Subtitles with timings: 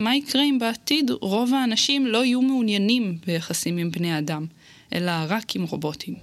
[0.00, 4.46] מה יקרה אם בעתיד רוב האנשים לא יהיו מעוניינים ביחסים עם בני אדם,
[4.94, 6.14] אלא רק עם רובוטים?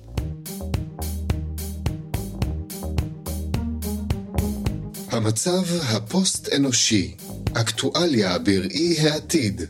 [5.12, 7.16] המצב הפוסט-אנושי,
[7.54, 9.62] אקטואליה בראי העתיד.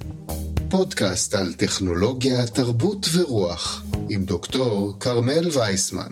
[0.70, 6.12] פודקאסט על טכנולוגיה, תרבות ורוח, עם דוקטור כרמל וייסמן.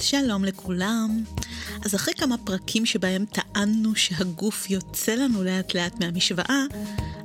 [0.00, 1.22] שלום לכולם.
[1.86, 6.64] אז אחרי כמה פרקים שבהם טענו שהגוף יוצא לנו לאט לאט מהמשוואה,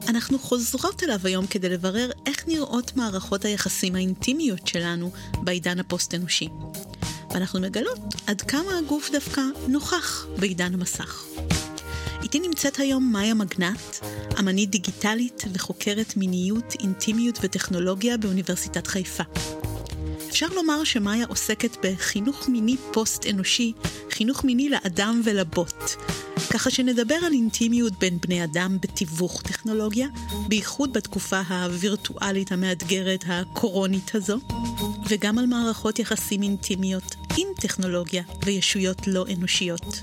[0.08, 6.48] אנחנו חוזרות אליו היום כדי לברר איך נראות מערכות היחסים האינטימיות שלנו בעידן הפוסט-אנושי.
[7.31, 11.23] ואנחנו מגלות עד כמה הגוף דווקא נוכח בעידן המסך.
[12.23, 13.95] איתי נמצאת היום מאיה מגנט,
[14.39, 19.23] אמנית דיגיטלית וחוקרת מיניות, אינטימיות וטכנולוגיה באוניברסיטת חיפה.
[20.31, 23.73] אפשר לומר שמאיה עוסקת בחינוך מיני פוסט-אנושי,
[24.12, 25.84] חינוך מיני לאדם ולבוט.
[26.53, 30.08] ככה שנדבר על אינטימיות בין בני אדם בתיווך טכנולוגיה,
[30.47, 34.39] בייחוד בתקופה הווירטואלית המאתגרת הקורונית הזו,
[35.09, 40.02] וגם על מערכות יחסים אינטימיות עם טכנולוגיה וישויות לא אנושיות.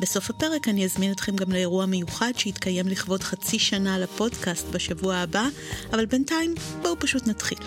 [0.00, 5.48] בסוף הפרק אני אזמין אתכם גם לאירוע מיוחד שיתקיים לכבוד חצי שנה לפודקאסט בשבוע הבא,
[5.92, 7.58] אבל בינתיים בואו פשוט נתחיל.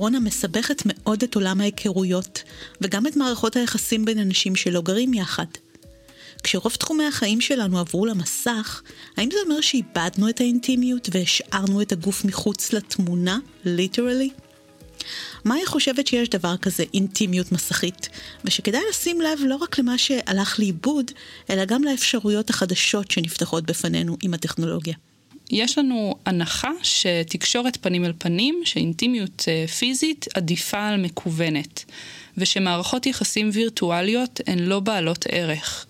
[0.00, 2.42] הקורונה מסבכת מאוד את עולם ההיכרויות,
[2.80, 5.46] וגם את מערכות היחסים בין אנשים שלא גרים יחד.
[6.42, 8.82] כשרוב תחומי החיים שלנו עברו למסך,
[9.16, 14.30] האם זה אומר שאיבדנו את האינטימיות והשארנו את הגוף מחוץ לתמונה, ליטרלי?
[15.44, 18.08] מאיה חושבת שיש דבר כזה אינטימיות מסכית,
[18.44, 21.10] ושכדאי לשים לב לא רק למה שהלך לאיבוד,
[21.50, 24.94] אלא גם לאפשרויות החדשות שנפתחות בפנינו עם הטכנולוגיה.
[25.50, 31.84] יש לנו הנחה שתקשורת פנים אל פנים, שאינטימיות אה, פיזית עדיפה על מקוונת,
[32.38, 35.86] ושמערכות יחסים וירטואליות הן לא בעלות ערך.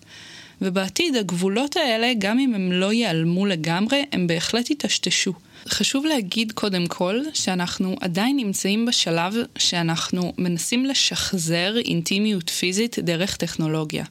[0.61, 5.33] ובעתיד הגבולות האלה, גם אם הם לא ייעלמו לגמרי, הם בהחלט יטשטשו.
[5.67, 14.05] חשוב להגיד קודם כל שאנחנו עדיין נמצאים בשלב שאנחנו מנסים לשחזר אינטימיות פיזית דרך טכנולוגיה.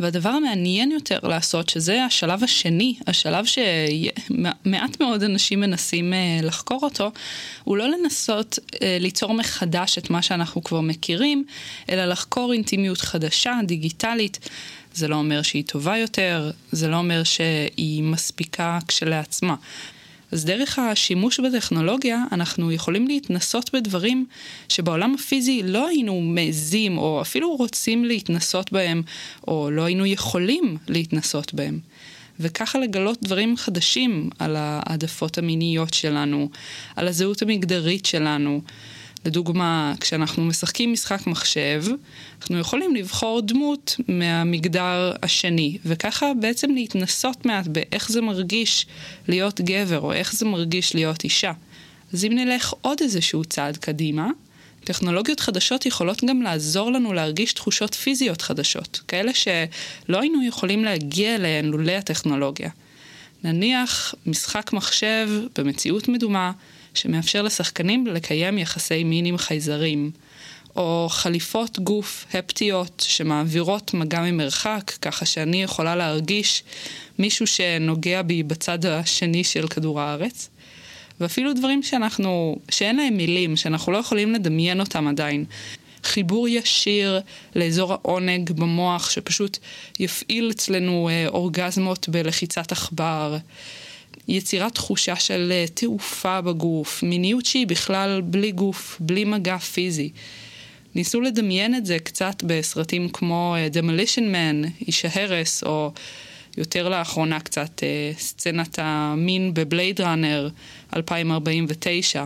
[0.00, 7.10] והדבר המעניין יותר לעשות, שזה השלב השני, השלב שמעט מאוד אנשים מנסים אה, לחקור אותו,
[7.64, 11.44] הוא לא לנסות אה, ליצור מחדש את מה שאנחנו כבר מכירים,
[11.90, 14.48] אלא לחקור אינטימיות חדשה, דיגיטלית.
[14.94, 19.54] זה לא אומר שהיא טובה יותר, זה לא אומר שהיא מספיקה כשלעצמה.
[20.32, 24.26] אז דרך השימוש בטכנולוגיה אנחנו יכולים להתנסות בדברים
[24.68, 29.02] שבעולם הפיזי לא היינו מעזים או אפילו רוצים להתנסות בהם,
[29.48, 31.78] או לא היינו יכולים להתנסות בהם.
[32.40, 36.48] וככה לגלות דברים חדשים על העדפות המיניות שלנו,
[36.96, 38.60] על הזהות המגדרית שלנו.
[39.24, 41.84] לדוגמה, כשאנחנו משחקים משחק מחשב,
[42.40, 48.86] אנחנו יכולים לבחור דמות מהמגדר השני, וככה בעצם להתנסות מעט באיך זה מרגיש
[49.28, 51.52] להיות גבר, או איך זה מרגיש להיות אישה.
[52.12, 54.28] אז אם נלך עוד איזשהו צעד קדימה,
[54.84, 61.34] טכנולוגיות חדשות יכולות גם לעזור לנו להרגיש תחושות פיזיות חדשות, כאלה שלא היינו יכולים להגיע
[61.34, 62.70] אליהן לולא הטכנולוגיה.
[63.44, 65.28] נניח משחק מחשב
[65.58, 66.52] במציאות מדומה,
[66.94, 70.10] שמאפשר לשחקנים לקיים יחסי מין עם חייזרים,
[70.76, 76.62] או חליפות גוף הפטיות שמעבירות מגע ממרחק, ככה שאני יכולה להרגיש
[77.18, 80.50] מישהו שנוגע בי בצד השני של כדור הארץ.
[81.20, 85.44] ואפילו דברים שאנחנו, שאין להם מילים, שאנחנו לא יכולים לדמיין אותם עדיין.
[86.04, 87.20] חיבור ישיר
[87.56, 89.58] לאזור העונג במוח, שפשוט
[89.98, 93.36] יפעיל אצלנו אה, אורגזמות בלחיצת עכבר.
[94.28, 100.10] יצירת תחושה של אה, תעופה בגוף, מיניות שהיא בכלל בלי גוף, בלי מגע פיזי.
[100.94, 105.92] ניסו לדמיין את זה קצת בסרטים כמו אה, Demolition Man, איש ההרס, או
[106.56, 110.48] יותר לאחרונה קצת אה, סצנת המין בבלייד ראנר
[110.96, 112.24] 2049.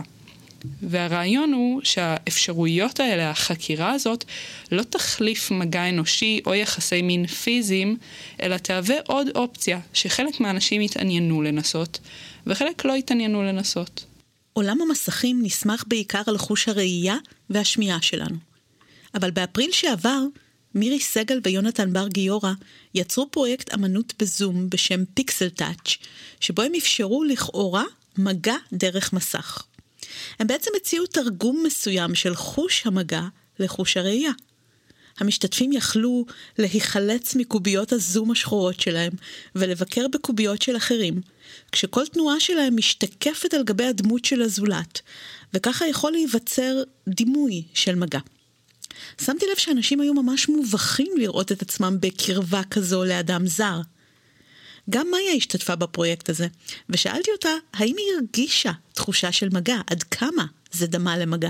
[0.81, 4.23] והרעיון הוא שהאפשרויות האלה, החקירה הזאת,
[4.71, 7.97] לא תחליף מגע אנושי או יחסי מין פיזיים,
[8.41, 11.99] אלא תהווה עוד אופציה שחלק מהאנשים יתעניינו לנסות,
[12.47, 14.05] וחלק לא יתעניינו לנסות.
[14.53, 17.15] עולם המסכים נסמך בעיקר על חוש הראייה
[17.49, 18.35] והשמיעה שלנו.
[19.15, 20.19] אבל באפריל שעבר,
[20.75, 22.51] מירי סגל ויונתן בר גיורא
[22.95, 25.97] יצרו פרויקט אמנות בזום בשם פיקסל טאץ',
[26.39, 27.83] שבו הם אפשרו לכאורה
[28.17, 29.63] מגע דרך מסך.
[30.39, 33.23] הם בעצם הציעו תרגום מסוים של חוש המגע
[33.59, 34.31] לחוש הראייה.
[35.19, 36.25] המשתתפים יכלו
[36.57, 39.11] להיחלץ מקוביות הזום השחורות שלהם
[39.55, 41.21] ולבקר בקוביות של אחרים,
[41.71, 45.01] כשכל תנועה שלהם משתקפת על גבי הדמות של הזולת,
[45.53, 48.19] וככה יכול להיווצר דימוי של מגע.
[49.21, 53.81] שמתי לב שאנשים היו ממש מובכים לראות את עצמם בקרבה כזו לאדם זר.
[54.89, 56.47] גם מאיה השתתפה בפרויקט הזה,
[56.89, 61.49] ושאלתי אותה האם היא הרגישה תחושה של מגע, עד כמה זה דמה למגע.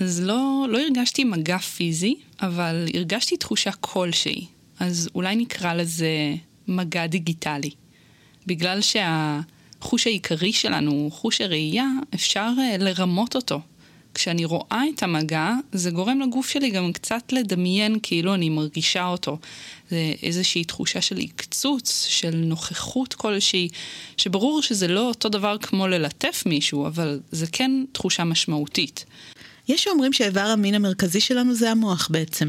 [0.00, 4.46] אז לא, לא הרגשתי מגע פיזי, אבל הרגשתי תחושה כלשהי.
[4.78, 6.34] אז אולי נקרא לזה
[6.68, 7.70] מגע דיגיטלי.
[8.46, 13.60] בגלל שהחוש העיקרי שלנו חוש הראייה, אפשר אה, לרמות אותו.
[14.16, 19.38] כשאני רואה את המגע, זה גורם לגוף שלי גם קצת לדמיין כאילו אני מרגישה אותו.
[19.90, 23.68] זה איזושהי תחושה של עקצוץ, של נוכחות כלשהי,
[24.16, 29.04] שברור שזה לא אותו דבר כמו ללטף מישהו, אבל זה כן תחושה משמעותית.
[29.68, 32.48] יש שאומרים שאיבר המין המרכזי שלנו זה המוח בעצם.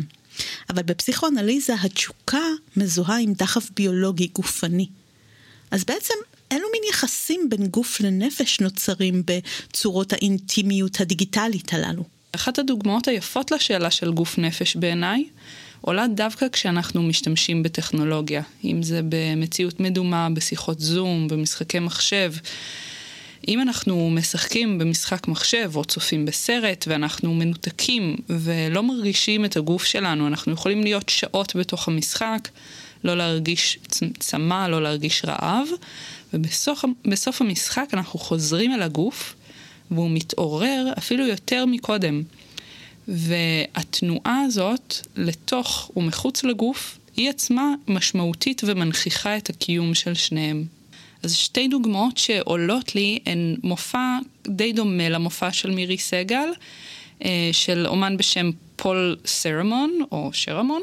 [0.70, 2.44] אבל בפסיכואנליזה התשוקה
[2.78, 4.88] מזוהה עם דחף ביולוגי גופני.
[5.72, 6.13] אז בעצם
[6.52, 12.04] אילו מין יחסים בין גוף לנפש נוצרים בצורות האינטימיות הדיגיטלית הללו?
[12.32, 15.24] אחת הדוגמאות היפות לשאלה של גוף נפש בעיניי
[15.82, 22.34] עולה דווקא כשאנחנו משתמשים בטכנולוגיה, אם זה במציאות מדומה, בשיחות זום, במשחקי מחשב.
[23.48, 30.28] אם אנחנו משחקים במשחק מחשב או צופים בסרט ואנחנו מנותקים ולא מרגישים את הגוף שלנו,
[30.28, 32.50] אנחנו יכולים להיות שעות בתוך המשחק,
[33.04, 33.80] לא להרגיש
[34.20, 35.68] צמא, לא להרגיש רעב,
[36.33, 39.35] ובסוף המשחק אנחנו חוזרים אל הגוף
[39.91, 42.24] והוא מתעורר אפילו יותר מקודם.
[43.07, 50.65] והתנועה הזאת לתוך ומחוץ לגוף היא עצמה משמעותית ומנכיחה את הקיום של שניהם.
[51.24, 56.50] אז שתי דוגמאות שעולות לי הן מופע די דומה למופע של מירי סגל,
[57.25, 60.81] אה, של אומן בשם פול סרמון, או שרמון,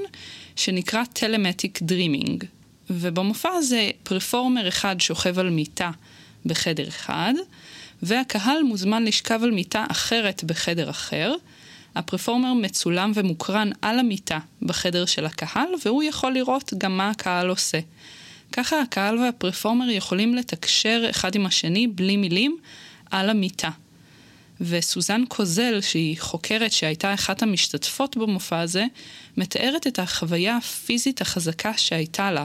[0.56, 2.45] שנקרא Telematic Dreaming.
[2.91, 5.91] ובמופע הזה פרפורמר אחד שוכב על מיטה
[6.47, 7.35] בחדר אחד,
[8.03, 11.35] והקהל מוזמן לשכב על מיטה אחרת בחדר אחר.
[11.95, 17.79] הפרפורמר מצולם ומוקרן על המיטה בחדר של הקהל, והוא יכול לראות גם מה הקהל עושה.
[18.53, 22.57] ככה הקהל והפרפורמר יכולים לתקשר אחד עם השני בלי מילים
[23.11, 23.71] על המיטה.
[24.65, 28.85] וסוזן קוזל, שהיא חוקרת שהייתה אחת המשתתפות במופע הזה,
[29.37, 32.45] מתארת את החוויה הפיזית החזקה שהייתה לה.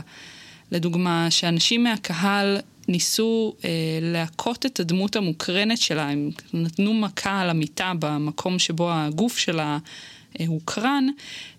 [0.71, 2.57] לדוגמה, שאנשים מהקהל
[2.88, 3.69] ניסו אה,
[4.01, 9.77] להכות את הדמות המוקרנת שלה, הם נתנו מכה על המיטה במקום שבו הגוף שלה
[10.39, 11.07] אה, הוקרן,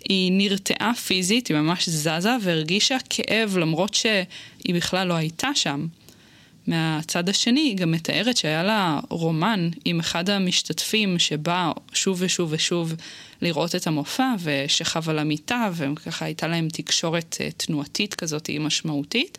[0.09, 5.87] היא נרתעה פיזית, היא ממש זזה והרגישה כאב למרות שהיא בכלל לא הייתה שם.
[6.71, 12.95] מהצד השני, היא גם מתארת שהיה לה רומן עם אחד המשתתפים שבא שוב ושוב ושוב
[13.43, 19.39] לראות את המופע ושכב על המיטה, וככה הייתה להם תקשורת אה, תנועתית כזאת משמעותית.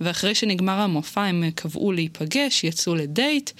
[0.00, 3.50] ואחרי שנגמר המופע הם קבעו להיפגש, יצאו לדייט,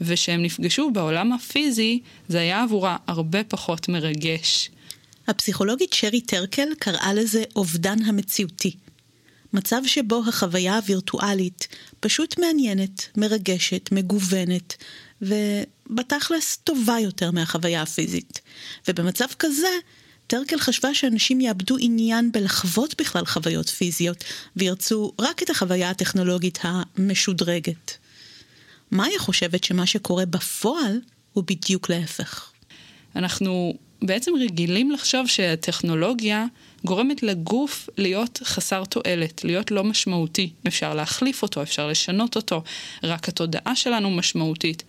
[0.00, 4.70] וכשהם נפגשו בעולם הפיזי, זה היה עבורה הרבה פחות מרגש.
[5.28, 8.85] הפסיכולוגית שרי טרקל קראה לזה אובדן המציאותי.
[9.52, 11.68] מצב שבו החוויה הווירטואלית
[12.00, 14.76] פשוט מעניינת, מרגשת, מגוונת,
[15.22, 18.40] ובתכלס טובה יותר מהחוויה הפיזית.
[18.88, 19.68] ובמצב כזה,
[20.26, 24.24] טרקל חשבה שאנשים יאבדו עניין בלחוות בכלל חוויות פיזיות,
[24.56, 27.96] וירצו רק את החוויה הטכנולוגית המשודרגת.
[28.92, 31.00] מאיה חושבת שמה שקורה בפועל
[31.32, 32.50] הוא בדיוק להפך.
[33.16, 36.46] אנחנו בעצם רגילים לחשוב שהטכנולוגיה
[36.86, 40.50] גורמת לגוף להיות חסר תועלת, להיות לא משמעותי.
[40.66, 42.62] אפשר להחליף אותו, אפשר לשנות אותו,
[43.02, 44.84] רק התודעה שלנו משמעותית.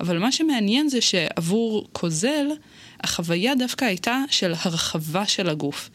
[0.00, 2.46] אבל מה שמעניין זה שעבור קוזל,
[3.00, 5.90] החוויה דווקא הייתה של הרחבה של הגוף,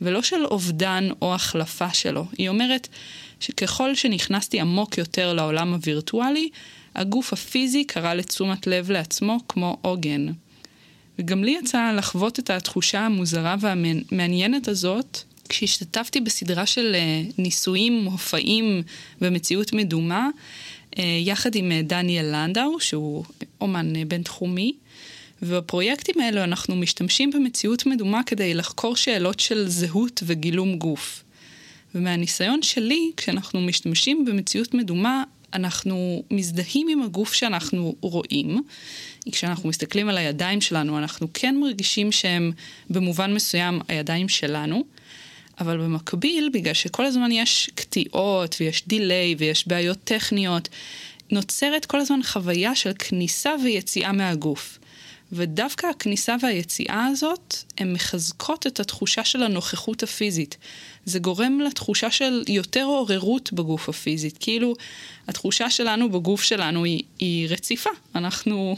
[0.00, 2.24] ולא של אובדן או החלפה שלו.
[2.38, 2.88] היא אומרת
[3.40, 6.48] שככל שנכנסתי עמוק יותר לעולם הווירטואלי,
[6.94, 10.26] הגוף הפיזי קרא לתשומת לב לעצמו כמו עוגן.
[11.18, 15.18] וגם לי יצא לחוות את התחושה המוזרה והמעניינת הזאת
[15.48, 18.82] כשהשתתפתי בסדרה של אה, ניסויים, מופעים
[19.20, 20.28] במציאות מדומה,
[20.98, 23.24] אה, יחד עם אה, דניאל לנדאו, שהוא
[23.60, 24.72] אומן בינתחומי.
[25.42, 31.22] ובפרויקטים האלו אנחנו משתמשים במציאות מדומה כדי לחקור שאלות של זהות וגילום גוף.
[31.94, 35.24] ומהניסיון שלי, כשאנחנו משתמשים במציאות מדומה,
[35.56, 38.62] אנחנו מזדהים עם הגוף שאנחנו רואים.
[39.32, 42.52] כשאנחנו מסתכלים על הידיים שלנו, אנחנו כן מרגישים שהם
[42.90, 44.84] במובן מסוים הידיים שלנו,
[45.60, 50.68] אבל במקביל, בגלל שכל הזמן יש קטיעות ויש דיליי ויש בעיות טכניות,
[51.30, 54.78] נוצרת כל הזמן חוויה של כניסה ויציאה מהגוף.
[55.32, 60.56] ודווקא הכניסה והיציאה הזאת, הן מחזקות את התחושה של הנוכחות הפיזית.
[61.04, 64.38] זה גורם לתחושה של יותר עוררות בגוף הפיזית.
[64.40, 64.74] כאילו,
[65.28, 67.90] התחושה שלנו בגוף שלנו היא, היא רציפה.
[68.14, 68.76] אנחנו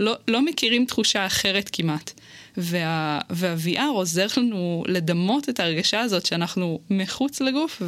[0.00, 2.12] לא, לא מכירים תחושה אחרת כמעט.
[2.56, 7.82] וה, וה-VR עוזר לנו לדמות את ההרגשה הזאת שאנחנו מחוץ לגוף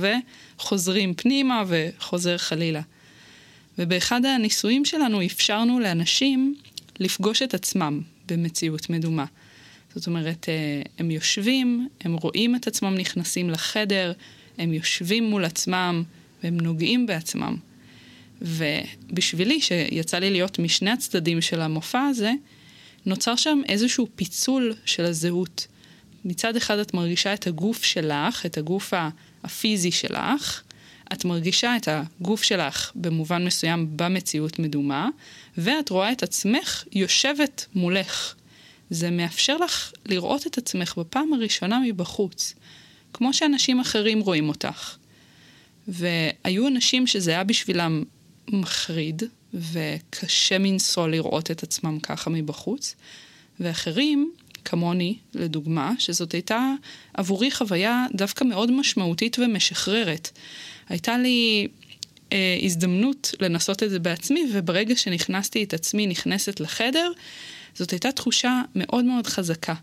[0.59, 2.81] וחוזרים פנימה וחוזר חלילה.
[3.79, 6.55] ובאחד הניסויים שלנו אפשרנו לאנשים
[7.01, 9.25] לפגוש את עצמם במציאות מדומה.
[9.95, 14.13] זאת אומרת, אה, הם יושבים, הם רואים את עצמם נכנסים לחדר,
[14.59, 16.03] הם יושבים מול עצמם
[16.43, 17.57] והם נוגעים בעצמם.
[18.43, 22.33] ובשבילי, שיצא לי להיות משני הצדדים של המופע הזה,
[23.07, 25.67] נוצר שם איזשהו פיצול של הזהות.
[26.25, 28.93] מצד אחד את מרגישה את הגוף שלך, את הגוף
[29.45, 30.63] הפיזי שלך,
[31.13, 35.09] את מרגישה את הגוף שלך במובן מסוים במציאות מדומה,
[35.59, 38.35] ואת רואה את עצמך יושבת מולך.
[38.91, 42.55] זה מאפשר לך לראות את עצמך בפעם הראשונה מבחוץ,
[43.13, 44.97] כמו שאנשים אחרים רואים אותך.
[45.89, 48.03] והיו אנשים שזה היה בשבילם
[48.49, 49.23] מחריד,
[49.55, 52.95] וקשה מנשוא לראות את עצמם ככה מבחוץ,
[53.61, 54.33] ואחרים,
[54.65, 56.73] כמוני, לדוגמה, שזאת הייתה
[57.15, 60.31] עבורי חוויה דווקא מאוד משמעותית ומשחררת.
[60.89, 61.69] הייתה לי
[62.33, 67.13] אה, הזדמנות לנסות את זה בעצמי, וברגע שנכנסתי את עצמי נכנסת לחדר,
[67.75, 69.75] זאת הייתה תחושה מאוד מאוד חזקה.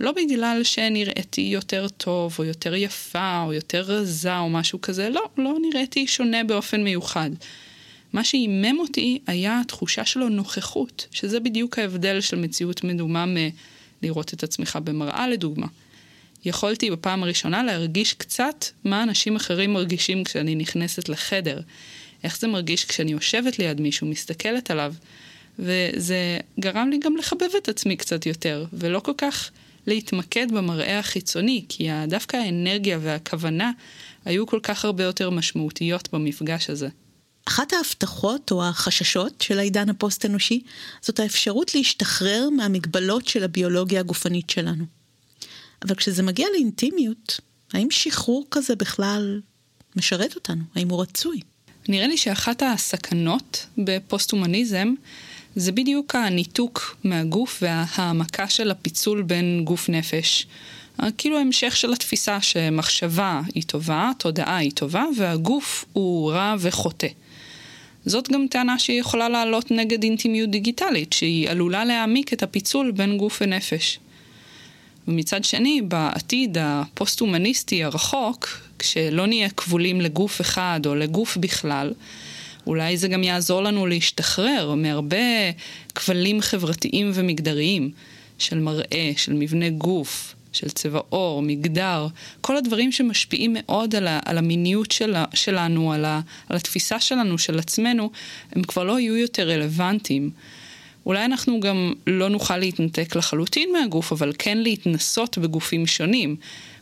[0.00, 5.24] לא בגלל שנראיתי יותר טוב, או יותר יפה, או יותר רזה, או משהו כזה, לא,
[5.38, 7.30] לא נראיתי שונה באופן מיוחד.
[8.12, 13.24] מה שעימם אותי היה התחושה שלו נוכחות, שזה בדיוק ההבדל של מציאות מדומה
[14.02, 15.66] מלראות את עצמך במראה לדוגמה.
[16.44, 21.60] יכולתי בפעם הראשונה להרגיש קצת מה אנשים אחרים מרגישים כשאני נכנסת לחדר.
[22.24, 24.94] איך זה מרגיש כשאני יושבת ליד מישהו, מסתכלת עליו.
[25.58, 29.50] וזה גרם לי גם לחבב את עצמי קצת יותר, ולא כל כך
[29.86, 33.70] להתמקד במראה החיצוני, כי דווקא האנרגיה והכוונה
[34.24, 36.88] היו כל כך הרבה יותר משמעותיות במפגש הזה.
[37.48, 40.62] אחת ההבטחות או החששות של העידן הפוסט-אנושי
[41.00, 44.95] זאת האפשרות להשתחרר מהמגבלות של הביולוגיה הגופנית שלנו.
[45.86, 47.40] אבל כשזה מגיע לאינטימיות,
[47.72, 49.40] האם שחרור כזה בכלל
[49.96, 50.62] משרת אותנו?
[50.74, 51.40] האם הוא רצוי?
[51.88, 54.94] נראה לי שאחת הסכנות בפוסט-הומניזם
[55.56, 60.46] זה בדיוק הניתוק מהגוף וההעמקה של הפיצול בין גוף נפש.
[61.18, 67.08] כאילו המשך של התפיסה שמחשבה היא טובה, תודעה היא טובה, והגוף הוא רע וחוטא.
[68.06, 73.18] זאת גם טענה שהיא יכולה לעלות נגד אינטימיות דיגיטלית, שהיא עלולה להעמיק את הפיצול בין
[73.18, 73.98] גוף ונפש.
[75.08, 81.92] ומצד שני, בעתיד הפוסט-הומניסטי הרחוק, כשלא נהיה כבולים לגוף אחד או לגוף בכלל,
[82.66, 85.16] אולי זה גם יעזור לנו להשתחרר מהרבה
[85.94, 87.90] כבלים חברתיים ומגדריים
[88.38, 92.06] של מראה, של מבנה גוף, של צבע עור, מגדר,
[92.40, 97.38] כל הדברים שמשפיעים מאוד על, ה, על המיניות של, שלנו, על, ה, על התפיסה שלנו,
[97.38, 98.10] של עצמנו,
[98.52, 100.30] הם כבר לא יהיו יותר רלוונטיים.
[101.06, 106.36] אולי אנחנו גם לא נוכל להתנתק לחלוטין מהגוף, אבל כן להתנסות בגופים שונים.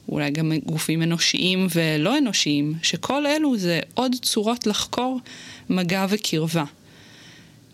[0.08, 5.20] אולי גם גופים אנושיים ולא אנושיים, שכל אלו זה עוד צורות לחקור
[5.70, 6.64] מגע וקרבה.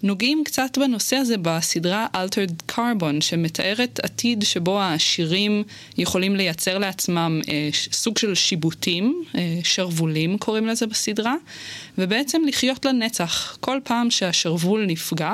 [0.03, 5.63] נוגעים קצת בנושא הזה בסדרה Altered Carbon, שמתארת עתיד שבו העשירים
[5.99, 11.35] יכולים לייצר לעצמם אה, סוג של שיבוטים, אה, שרוולים קוראים לזה בסדרה,
[11.99, 13.57] ובעצם לחיות לנצח.
[13.61, 15.33] כל פעם שהשרוול נפגע,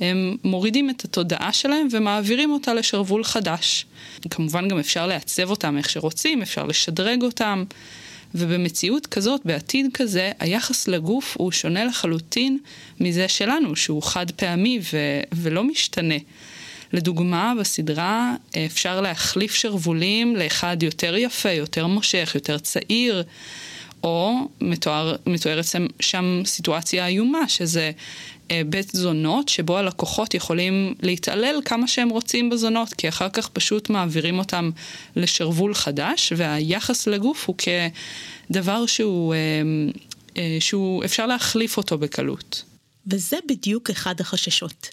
[0.00, 3.86] הם מורידים את התודעה שלהם ומעבירים אותה לשרוול חדש.
[4.30, 7.64] כמובן גם אפשר לעצב אותם איך שרוצים, אפשר לשדרג אותם.
[8.34, 12.58] ובמציאות כזאת, בעתיד כזה, היחס לגוף הוא שונה לחלוטין
[13.00, 16.14] מזה שלנו, שהוא חד פעמי ו- ולא משתנה.
[16.92, 18.34] לדוגמה, בסדרה
[18.66, 23.22] אפשר להחליף שרוולים לאחד יותר יפה, יותר מושך, יותר צעיר,
[24.04, 25.64] או מתואר, מתוארת
[26.00, 27.90] שם סיטואציה איומה, שזה
[28.66, 34.38] בית זונות שבו הלקוחות יכולים להתעלל כמה שהם רוצים בזונות, כי אחר כך פשוט מעבירים
[34.38, 34.70] אותם
[35.16, 39.38] לשרוול חדש, והיחס לגוף הוא כדבר שהוא, אה,
[40.36, 42.62] אה, שהוא אפשר להחליף אותו בקלות.
[43.06, 44.88] וזה בדיוק אחד החששות.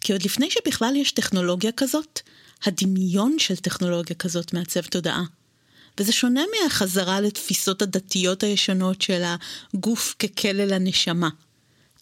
[0.00, 2.20] כי עוד לפני שבכלל יש טכנולוגיה כזאת,
[2.64, 5.22] הדמיון של טכנולוגיה כזאת מעצב תודעה.
[5.98, 9.22] וזה שונה מהחזרה לתפיסות הדתיות הישנות של
[9.74, 11.28] הגוף ככלא לנשמה.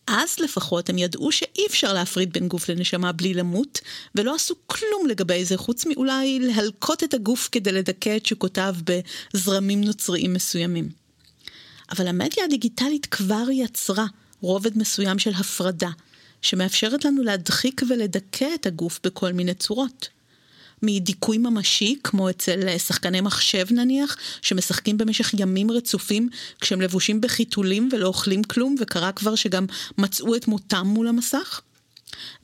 [0.09, 3.81] אז לפחות הם ידעו שאי אפשר להפריד בין גוף לנשמה בלי למות,
[4.15, 8.75] ולא עשו כלום לגבי זה, חוץ מאולי להלקות את הגוף כדי לדכא את שוקותיו
[9.35, 10.88] בזרמים נוצריים מסוימים.
[11.91, 14.07] אבל המדיה הדיגיטלית כבר יצרה
[14.41, 15.91] רובד מסוים של הפרדה,
[16.43, 20.09] שמאפשרת לנו להדחיק ולדכא את הגוף בכל מיני צורות.
[20.83, 26.29] מדיכוי ממשי, כמו אצל שחקני מחשב נניח, שמשחקים במשך ימים רצופים
[26.61, 29.67] כשהם לבושים בחיתולים ולא אוכלים כלום, וקרה כבר שגם
[29.99, 31.61] מצאו את מותם מול המסך.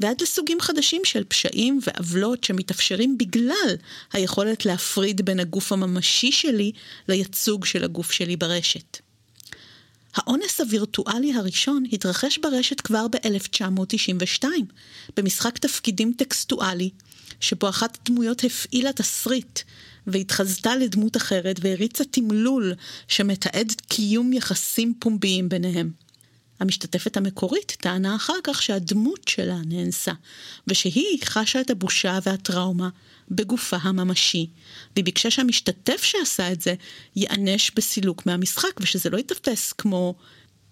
[0.01, 3.77] ועד לסוגים חדשים של פשעים ועוולות שמתאפשרים בגלל
[4.13, 6.73] היכולת להפריד בין הגוף הממשי שלי
[7.09, 8.99] לייצוג של הגוף שלי ברשת.
[10.15, 14.45] האונס הווירטואלי הראשון התרחש ברשת כבר ב-1992,
[15.17, 16.91] במשחק תפקידים טקסטואלי,
[17.45, 19.61] שבו אחת הדמויות הפעילה תסריט,
[20.07, 22.75] והתחזתה לדמות אחרת והריצה תמלול
[23.09, 25.91] שמתעד קיום יחסים פומביים ביניהם.
[26.61, 30.13] המשתתפת המקורית טענה אחר כך שהדמות שלה נאנסה,
[30.67, 32.89] ושהיא חשה את הבושה והטראומה
[33.31, 34.47] בגופה הממשי,
[34.95, 36.75] והיא ביקשה שהמשתתף שעשה את זה
[37.17, 40.15] ייענש בסילוק מהמשחק, ושזה לא ייתפס כמו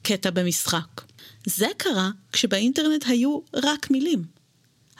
[0.02, 1.00] קטע במשחק.
[1.46, 4.41] זה קרה כשבאינטרנט היו רק מילים.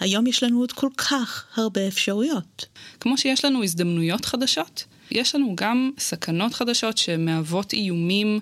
[0.00, 2.66] היום יש לנו עוד כל כך הרבה אפשרויות.
[3.00, 8.40] כמו שיש לנו הזדמנויות חדשות, יש לנו גם סכנות חדשות שמהוות איומים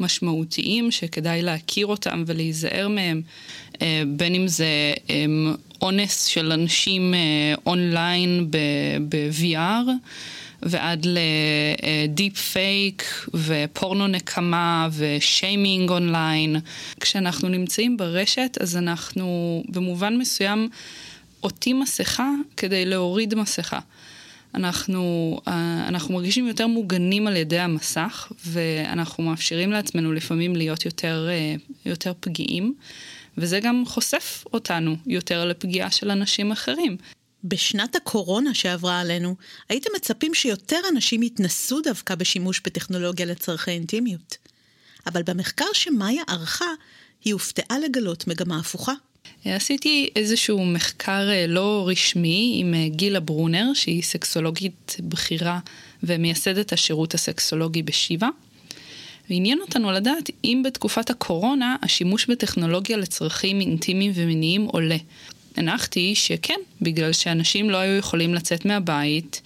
[0.00, 3.22] משמעותיים שכדאי להכיר אותם ולהיזהר מהם,
[3.82, 9.90] אה, בין אם זה אמ, אונס של אנשים אה, אונליין ב-VR.
[10.64, 16.56] ועד ל-deepfake ופורנו נקמה ושיימינג אונליין.
[17.00, 20.68] כשאנחנו נמצאים ברשת, אז אנחנו במובן מסוים
[21.40, 23.78] עוטים מסכה כדי להוריד מסכה.
[24.54, 31.28] אנחנו, אה, אנחנו מרגישים יותר מוגנים על ידי המסך, ואנחנו מאפשרים לעצמנו לפעמים להיות יותר,
[31.30, 31.54] אה,
[31.86, 32.74] יותר פגיעים,
[33.38, 36.96] וזה גם חושף אותנו יותר לפגיעה של אנשים אחרים.
[37.44, 39.36] בשנת הקורונה שעברה עלינו,
[39.68, 44.36] הייתם מצפים שיותר אנשים יתנסו דווקא בשימוש בטכנולוגיה לצורכי אינטימיות.
[45.06, 46.70] אבל במחקר שמאיה ערכה,
[47.24, 48.92] היא הופתעה לגלות מגמה הפוכה.
[49.44, 55.58] עשיתי איזשהו מחקר אה, לא רשמי עם אה, גילה ברונר, שהיא סקסולוגית בכירה
[56.02, 58.28] ומייסדת השירות הסקסולוגי בשיבא.
[59.30, 64.96] ועניין אותנו לדעת אם בתקופת הקורונה השימוש בטכנולוגיה לצרכים אינטימיים ומיניים עולה.
[65.56, 69.42] הנחתי שכן, בגלל שאנשים לא היו יכולים לצאת מהבית,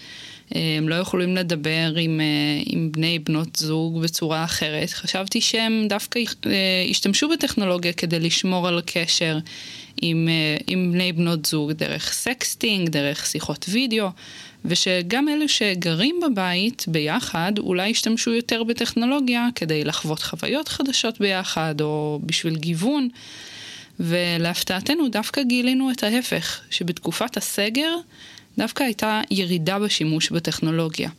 [0.51, 4.91] הם לא יכולים לדבר עם, אה, עם בני בנות זוג בצורה אחרת.
[4.91, 6.21] חשבתי שהם דווקא
[6.87, 9.39] ישתמשו בטכנולוגיה כדי לשמור על קשר
[10.03, 14.09] עם, אה, עם בני בנות זוג דרך sexting, דרך שיחות וידאו,
[14.65, 22.21] ושגם אלו שגרים בבית ביחד אולי ישתמשו יותר בטכנולוגיה כדי לחוות חוויות חדשות ביחד או
[22.27, 23.09] בשביל גיוון.
[24.01, 27.97] ולהפתעתנו דווקא גילינו את ההפך, שבתקופת הסגר
[28.59, 31.11] דווקא הייתה ירידה בשימוש בטכנולוגיה.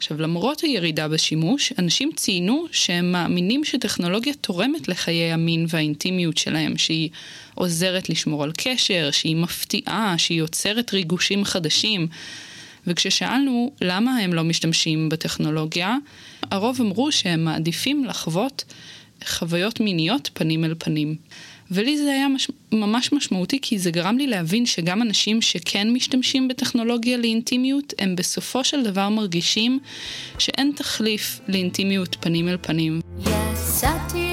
[0.00, 7.10] עכשיו, למרות הירידה בשימוש, אנשים ציינו שהם מאמינים שטכנולוגיה תורמת לחיי המין והאינטימיות שלהם, שהיא
[7.54, 12.06] עוזרת לשמור על קשר, שהיא מפתיעה, שהיא יוצרת ריגושים חדשים.
[12.86, 15.96] וכששאלנו למה הם לא משתמשים בטכנולוגיה,
[16.50, 18.64] הרוב אמרו שהם מעדיפים לחוות
[19.26, 21.16] חוויות מיניות פנים אל פנים.
[21.70, 22.50] ולי זה היה מש...
[22.72, 28.64] ממש משמעותי, כי זה גרם לי להבין שגם אנשים שכן משתמשים בטכנולוגיה לאינטימיות, הם בסופו
[28.64, 29.78] של דבר מרגישים
[30.38, 33.00] שאין תחליף לאינטימיות פנים אל פנים.
[33.52, 34.29] יצאתי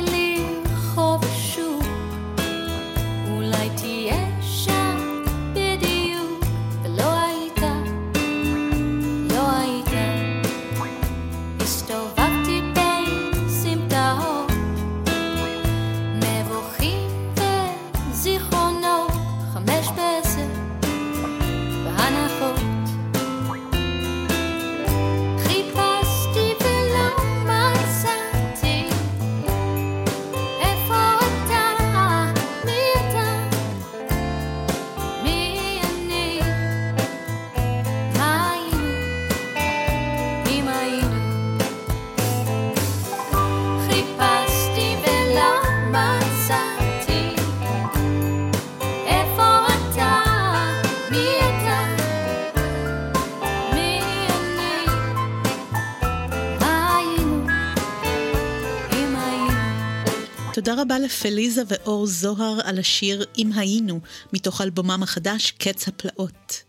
[60.67, 63.99] תודה רבה לפליזה ואור זוהר על השיר "אם היינו"
[64.34, 66.63] מתוך אלבומם החדש "קץ הפלאות".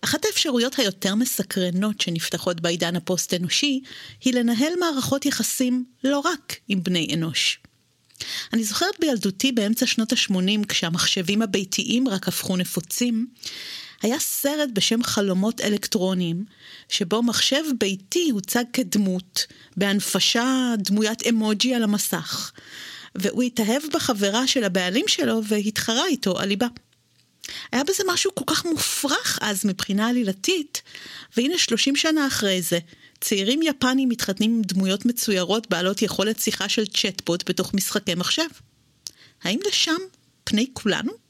[0.00, 3.80] אחת האפשרויות היותר מסקרנות שנפתחות בעידן הפוסט-אנושי
[4.24, 7.58] היא לנהל מערכות יחסים לא רק עם בני אנוש.
[8.52, 13.26] אני זוכרת בילדותי באמצע שנות ה-80, כשהמחשבים הביתיים רק הפכו נפוצים,
[14.04, 16.44] היה סרט בשם חלומות אלקטרוניים,
[16.88, 22.52] שבו מחשב ביתי הוצג כדמות, בהנפשה דמוית אמוג'י על המסך.
[23.14, 26.66] והוא התאהב בחברה של הבעלים שלו והתחרה איתו על ליבה.
[27.72, 30.82] היה בזה משהו כל כך מופרך אז מבחינה עלילתית,
[31.36, 32.78] והנה 30 שנה אחרי זה,
[33.20, 38.48] צעירים יפנים מתחתנים עם דמויות מצוירות בעלות יכולת שיחה של צ'טבוט בתוך משחקי מחשב.
[39.42, 39.98] האם לשם
[40.44, 41.23] פני כולנו?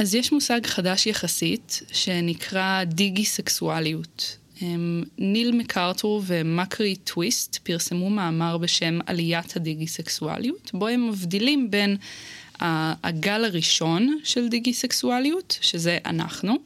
[0.00, 4.36] אז יש מושג חדש יחסית, שנקרא דיגי-סקסואליות.
[5.18, 11.96] ניל מקארתור ומקרי טוויסט פרסמו מאמר בשם עליית הדיגי-סקסואליות, בו הם מבדילים בין
[12.60, 16.56] הגל הראשון של דיגי-סקסואליות, שזה אנחנו,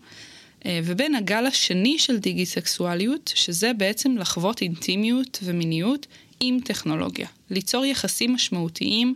[0.66, 6.06] אה, ובין הגל השני של דיגי-סקסואליות, שזה בעצם לחוות אינטימיות ומיניות
[6.40, 7.28] עם טכנולוגיה.
[7.50, 9.14] ליצור יחסים משמעותיים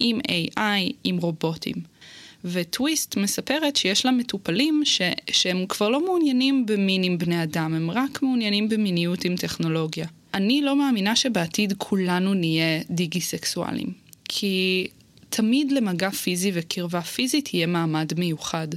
[0.00, 1.89] עם AI, עם רובוטים.
[2.44, 5.00] וטוויסט מספרת שיש לה מטופלים ש,
[5.30, 10.06] שהם כבר לא מעוניינים במין עם בני אדם, הם רק מעוניינים במיניות עם טכנולוגיה.
[10.34, 13.92] אני לא מאמינה שבעתיד כולנו נהיה דיגי-סקסואלים,
[14.24, 14.86] כי
[15.28, 18.68] תמיד למגע פיזי וקרבה פיזית יהיה מעמד מיוחד.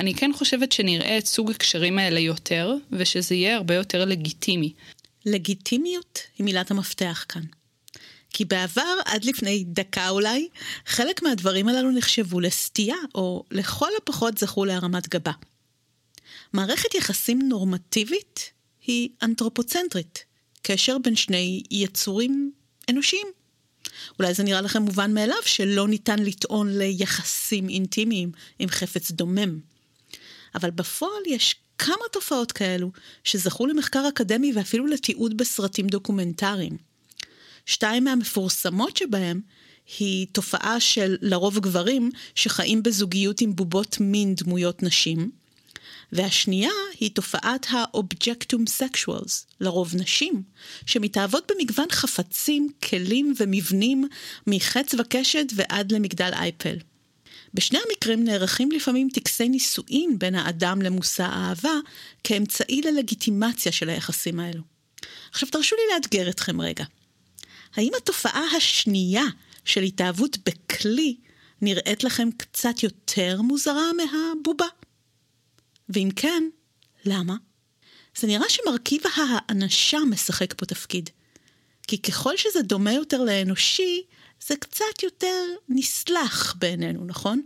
[0.00, 4.72] אני כן חושבת שנראה את סוג הקשרים האלה יותר, ושזה יהיה הרבה יותר לגיטימי.
[5.26, 7.42] לגיטימיות היא מילת המפתח כאן.
[8.32, 10.48] כי בעבר, עד לפני דקה אולי,
[10.86, 15.32] חלק מהדברים הללו נחשבו לסטייה, או לכל הפחות זכו להרמת גבה.
[16.52, 18.50] מערכת יחסים נורמטיבית
[18.86, 20.24] היא אנתרופוצנטרית,
[20.62, 22.52] קשר בין שני יצורים
[22.90, 23.26] אנושיים.
[24.18, 29.58] אולי זה נראה לכם מובן מאליו שלא ניתן לטעון ליחסים אינטימיים עם חפץ דומם.
[30.54, 32.90] אבל בפועל יש כמה תופעות כאלו
[33.24, 36.91] שזכו למחקר אקדמי ואפילו לתיעוד בסרטים דוקומנטריים.
[37.66, 39.40] שתיים מהמפורסמות שבהם
[39.98, 45.30] היא תופעה של לרוב גברים שחיים בזוגיות עם בובות מין דמויות נשים,
[46.12, 46.70] והשנייה
[47.00, 50.42] היא תופעת האובג'קטום סקשואלס, לרוב נשים,
[50.86, 54.08] שמתאהבות במגוון חפצים, כלים ומבנים
[54.46, 56.76] מחץ וקשת ועד למגדל אייפל.
[57.54, 61.74] בשני המקרים נערכים לפעמים טקסי נישואין בין האדם למושא האהבה
[62.24, 64.62] כאמצעי ללגיטימציה של היחסים האלו.
[65.30, 66.84] עכשיו תרשו לי לאתגר אתכם רגע.
[67.76, 69.24] האם התופעה השנייה
[69.64, 71.16] של התאהבות בכלי
[71.60, 74.66] נראית לכם קצת יותר מוזרה מהבובה?
[75.88, 76.42] ואם כן,
[77.04, 77.36] למה?
[78.16, 81.10] זה נראה שמרכיב האנשה משחק פה תפקיד.
[81.86, 84.02] כי ככל שזה דומה יותר לאנושי,
[84.46, 87.42] זה קצת יותר נסלח בעינינו, נכון?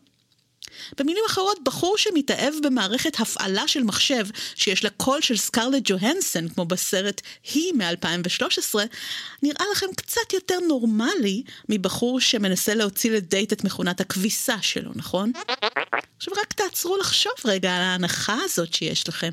[0.99, 6.65] במילים אחרות, בחור שמתאהב במערכת הפעלה של מחשב שיש לה קול של סקרלט ג'והנסון, כמו
[6.65, 7.21] בסרט
[7.55, 8.75] היא מ-2013,
[9.43, 15.33] נראה לכם קצת יותר נורמלי מבחור שמנסה להוציא לדייט את מכונת הכביסה שלו, נכון?
[16.17, 19.31] עכשיו רק תעצרו לחשוב רגע על ההנחה הזאת שיש לכם,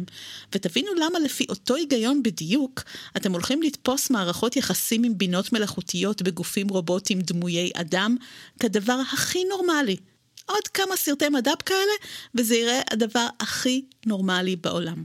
[0.55, 2.83] ותבינו למה לפי אותו היגיון בדיוק,
[3.17, 8.15] אתם הולכים לתפוס מערכות יחסים עם בינות מלאכותיות בגופים רובוטיים דמויי אדם,
[8.59, 9.97] כדבר הכי נורמלי.
[10.45, 11.93] עוד כמה סרטי מדב כאלה,
[12.35, 15.03] וזה יראה הדבר הכי נורמלי בעולם.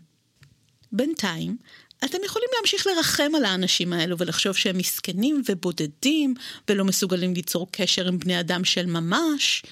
[0.92, 1.56] בינתיים,
[2.04, 6.34] אתם יכולים להמשיך לרחם על האנשים האלו ולחשוב שהם מסכנים ובודדים
[6.68, 9.62] ולא מסוגלים ליצור קשר עם בני אדם של ממש,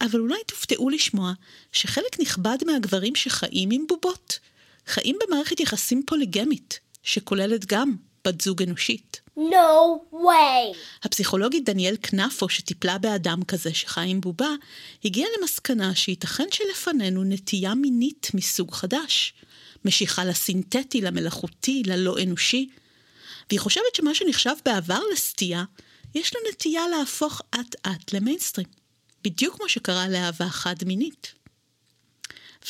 [0.00, 1.32] אבל אולי תופתעו לשמוע
[1.72, 4.38] שחלק נכבד מהגברים שחיים עם בובות,
[4.86, 7.94] חיים במערכת יחסים פוליגמית, שכוללת גם
[8.24, 9.21] בת זוג אנושית.
[9.36, 10.76] No way!
[11.02, 14.50] הפסיכולוגית דניאל כנפו, שטיפלה באדם כזה שחי עם בובה,
[15.04, 19.34] הגיעה למסקנה שייתכן שלפנינו נטייה מינית מסוג חדש.
[19.84, 22.68] משיכה לסינתטי, למלאכותי, ללא אנושי.
[23.50, 25.64] והיא חושבת שמה שנחשב בעבר לסטייה,
[26.14, 28.66] יש לו נטייה להפוך אט-אט למיינסטרים.
[29.24, 31.32] בדיוק כמו שקרה לאהבה חד-מינית.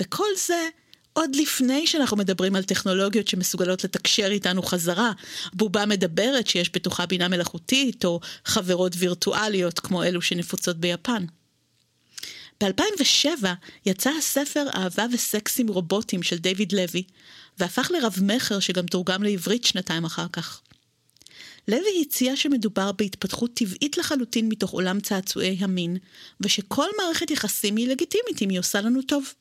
[0.01, 0.68] וכל זה
[1.12, 5.12] עוד לפני שאנחנו מדברים על טכנולוגיות שמסוגלות לתקשר איתנו חזרה,
[5.53, 11.25] בובה מדברת שיש בתוכה בינה מלאכותית, או חברות וירטואליות כמו אלו שנפוצות ביפן.
[12.61, 13.44] ב-2007
[13.87, 17.03] יצא הספר אהבה וסקס עם רובוטים של דיוויד לוי,
[17.59, 20.61] והפך לרב-מכר שגם תורגם לעברית שנתיים אחר כך.
[21.68, 25.96] לוי הציע שמדובר בהתפתחות טבעית לחלוטין מתוך עולם צעצועי המין,
[26.40, 29.33] ושכל מערכת יחסים היא לגיטימית אם היא עושה לנו טוב.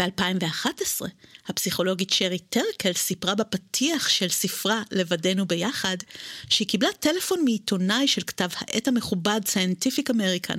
[0.00, 1.02] ב-2011,
[1.48, 5.96] הפסיכולוגית שרי טרקל סיפרה בפתיח של ספרה "לבדנו ביחד",
[6.48, 10.58] שהיא קיבלה טלפון מעיתונאי של כתב העת המכובד Scientific American,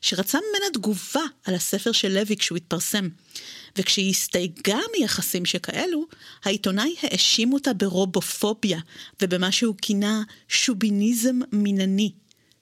[0.00, 3.08] שרצה ממנה תגובה על הספר של לוי כשהוא התפרסם.
[3.76, 6.04] וכשהיא הסתייגה מיחסים שכאלו,
[6.44, 8.78] העיתונאי האשים אותה ברובופוביה
[9.22, 12.12] ובמה שהוא כינה שוביניזם מינני,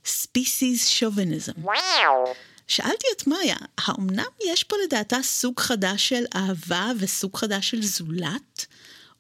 [0.05, 1.53] species chauvinism.
[1.65, 2.29] Wow!
[2.67, 8.67] שאלתי את מאיה, האמנם יש פה לדעתה סוג חדש של אהבה וסוג חדש של זולת?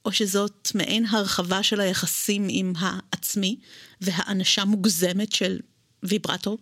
[0.04, 3.56] או שזאת מעין הרחבה של היחסים עם העצמי
[4.00, 5.58] והאנשה מוגזמת של
[6.02, 6.58] ויברטור?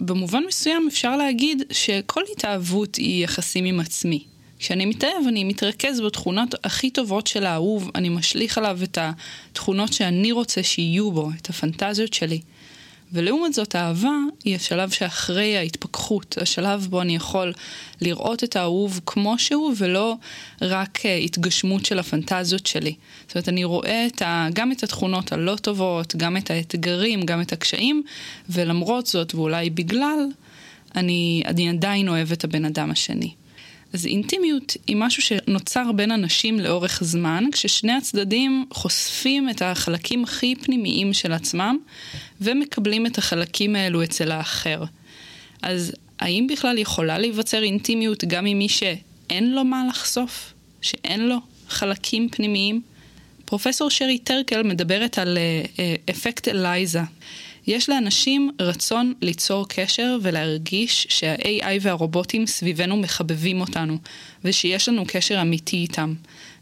[0.00, 4.24] במובן מסוים אפשר להגיד שכל התאהבות היא יחסים עם עצמי.
[4.58, 10.32] כשאני מתאהב אני מתרכז בתכונות הכי טובות של האהוב, אני משליך עליו את התכונות שאני
[10.32, 12.40] רוצה שיהיו בו, את הפנטזיות שלי.
[13.12, 17.52] ולעומת זאת, אהבה היא השלב שאחרי ההתפכחות, השלב בו אני יכול
[18.00, 20.14] לראות את האהוב כמו שהוא, ולא
[20.62, 22.94] רק uh, התגשמות של הפנטזיות שלי.
[23.26, 27.40] זאת אומרת, אני רואה את ה, גם את התכונות הלא טובות, גם את האתגרים, גם
[27.40, 28.02] את הקשיים,
[28.48, 30.26] ולמרות זאת, ואולי בגלל,
[30.96, 33.30] אני, אני עדיין אוהב את הבן אדם השני.
[33.92, 40.54] אז אינטימיות היא משהו שנוצר בין אנשים לאורך זמן, כששני הצדדים חושפים את החלקים הכי
[40.54, 41.78] פנימיים של עצמם,
[42.40, 44.84] ומקבלים את החלקים האלו אצל האחר.
[45.62, 50.52] אז האם בכלל יכולה להיווצר אינטימיות גם עם מי שאין לו מה לחשוף?
[50.82, 51.36] שאין לו
[51.68, 52.82] חלקים פנימיים?
[53.44, 57.00] פרופסור שרי טרקל מדברת על uh, uh, אפקט אלייזה.
[57.66, 63.98] יש לאנשים רצון ליצור קשר ולהרגיש שה-AI והרובוטים סביבנו מחבבים אותנו,
[64.44, 66.14] ושיש לנו קשר אמיתי איתם.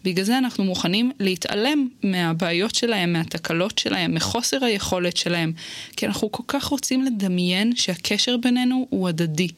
[0.05, 5.53] בגלל זה אנחנו מוכנים להתעלם מהבעיות שלהם, מהתקלות שלהם, מחוסר היכולת שלהם,
[5.97, 9.49] כי אנחנו כל כך רוצים לדמיין שהקשר בינינו הוא הדדי.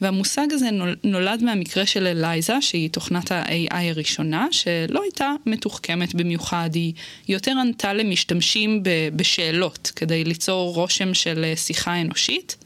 [0.00, 0.68] והמושג הזה
[1.04, 6.92] נולד מהמקרה של אלייזה, שהיא תוכנת ה-AI הראשונה, שלא הייתה מתוחכמת במיוחד, היא
[7.28, 8.82] יותר ענתה למשתמשים
[9.16, 12.56] בשאלות, כדי ליצור רושם של אה, שיחה אנושית.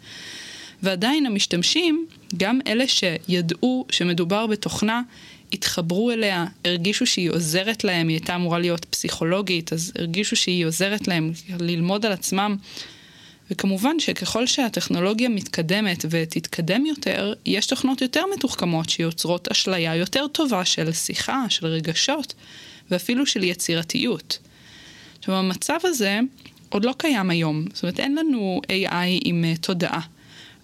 [0.82, 5.02] ועדיין המשתמשים, גם אלה שידעו שמדובר בתוכנה,
[5.52, 11.08] התחברו אליה, הרגישו שהיא עוזרת להם, היא הייתה אמורה להיות פסיכולוגית, אז הרגישו שהיא עוזרת
[11.08, 12.56] להם ללמוד על עצמם.
[13.50, 20.92] וכמובן שככל שהטכנולוגיה מתקדמת ותתקדם יותר, יש תוכנות יותר מתוחכמות שיוצרות אשליה יותר טובה של
[20.92, 22.34] שיחה, של רגשות,
[22.90, 24.38] ואפילו של יצירתיות.
[25.18, 26.20] עכשיו, המצב הזה
[26.68, 27.64] עוד לא קיים היום.
[27.74, 30.00] זאת אומרת, אין לנו AI עם uh, תודעה.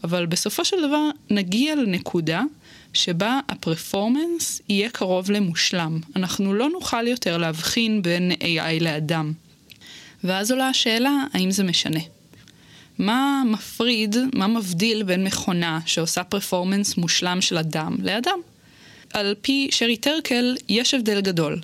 [0.05, 2.43] אבל בסופו של דבר נגיע לנקודה
[2.99, 6.01] שבה הפרפורמנס יהיה קרוב למושלם.
[6.17, 9.33] אנחנו לא נוכל יותר להבחין בין AI לאדם.
[10.25, 12.01] ואז עולה השאלה, האם זה משנה?
[12.99, 18.39] מה מפריד, מה מבדיל בין מכונה שעושה פרפורמנס מושלם של אדם לאדם?
[19.13, 21.61] על פי שרי טרקל יש הבדל גדול.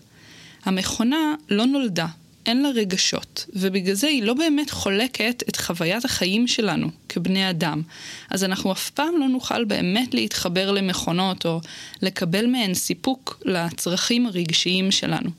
[0.65, 2.07] המכונה לא נולדה,
[2.47, 7.83] אין לה רגשות, ובגלל זה היא לא באמת חולקת את חוויית החיים שלנו כבני אדם.
[8.31, 11.61] אז אנחנו אף פעם לא נוכל באמת להתחבר למכונות או
[12.03, 15.31] לקבל מהן סיפוק לצרכים הרגשיים שלנו.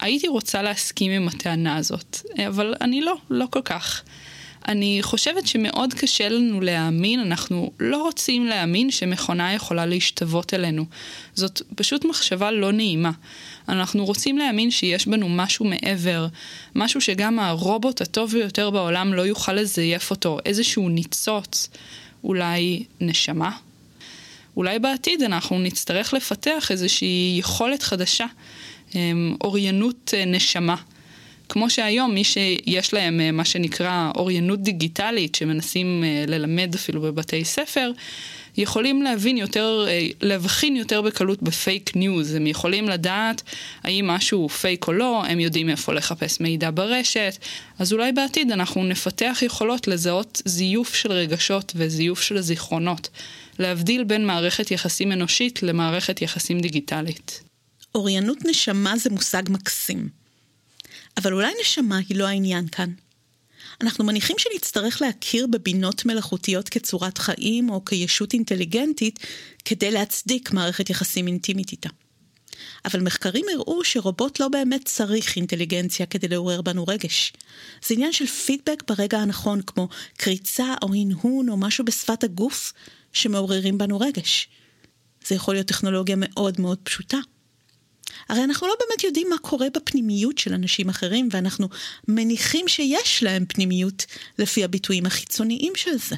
[0.00, 2.16] הייתי רוצה להסכים עם הטענה הזאת,
[2.48, 4.02] אבל אני לא, לא כל כך.
[4.68, 10.84] אני חושבת שמאוד קשה לנו להאמין, אנחנו לא רוצים להאמין שמכונה יכולה להשתוות אלינו.
[11.34, 13.10] זאת פשוט מחשבה לא נעימה.
[13.68, 16.26] אנחנו רוצים להאמין שיש בנו משהו מעבר,
[16.74, 21.68] משהו שגם הרובוט הטוב ביותר בעולם לא יוכל לזייף אותו, איזשהו ניצוץ,
[22.24, 23.50] אולי נשמה.
[24.56, 28.26] אולי בעתיד אנחנו נצטרך לפתח איזושהי יכולת חדשה,
[28.94, 30.76] אמ, אוריינות אה, נשמה.
[31.48, 37.44] כמו שהיום מי שיש להם אה, מה שנקרא אוריינות דיגיטלית, שמנסים אה, ללמד אפילו בבתי
[37.44, 37.90] ספר,
[38.58, 42.34] יכולים להבין יותר, אה, להבחין יותר בקלות ב-fake news.
[42.34, 43.42] הם יכולים לדעת
[43.82, 47.38] האם משהו הוא פייק או לא, הם יודעים איפה לחפש מידע ברשת.
[47.78, 53.08] אז אולי בעתיד אנחנו נפתח יכולות לזהות זיוף של רגשות וזיוף של זיכרונות.
[53.58, 57.42] להבדיל בין מערכת יחסים אנושית למערכת יחסים דיגיטלית.
[57.94, 60.08] אוריינות נשמה זה מושג מקסים.
[61.16, 62.90] אבל אולי נשמה היא לא העניין כאן.
[63.80, 69.18] אנחנו מניחים שנצטרך להכיר בבינות מלאכותיות כצורת חיים או כישות אינטליגנטית
[69.64, 71.88] כדי להצדיק מערכת יחסים אינטימית איתה.
[72.84, 77.32] אבל מחקרים הראו שרובוט לא באמת צריך אינטליגנציה כדי לעורר בנו רגש.
[77.86, 82.72] זה עניין של פידבק ברגע הנכון, כמו קריצה או הנהון או משהו בשפת הגוף
[83.12, 84.48] שמעוררים בנו רגש.
[85.26, 87.18] זה יכול להיות טכנולוגיה מאוד מאוד פשוטה.
[88.28, 91.68] הרי אנחנו לא באמת יודעים מה קורה בפנימיות של אנשים אחרים, ואנחנו
[92.08, 94.06] מניחים שיש להם פנימיות
[94.38, 96.16] לפי הביטויים החיצוניים של זה.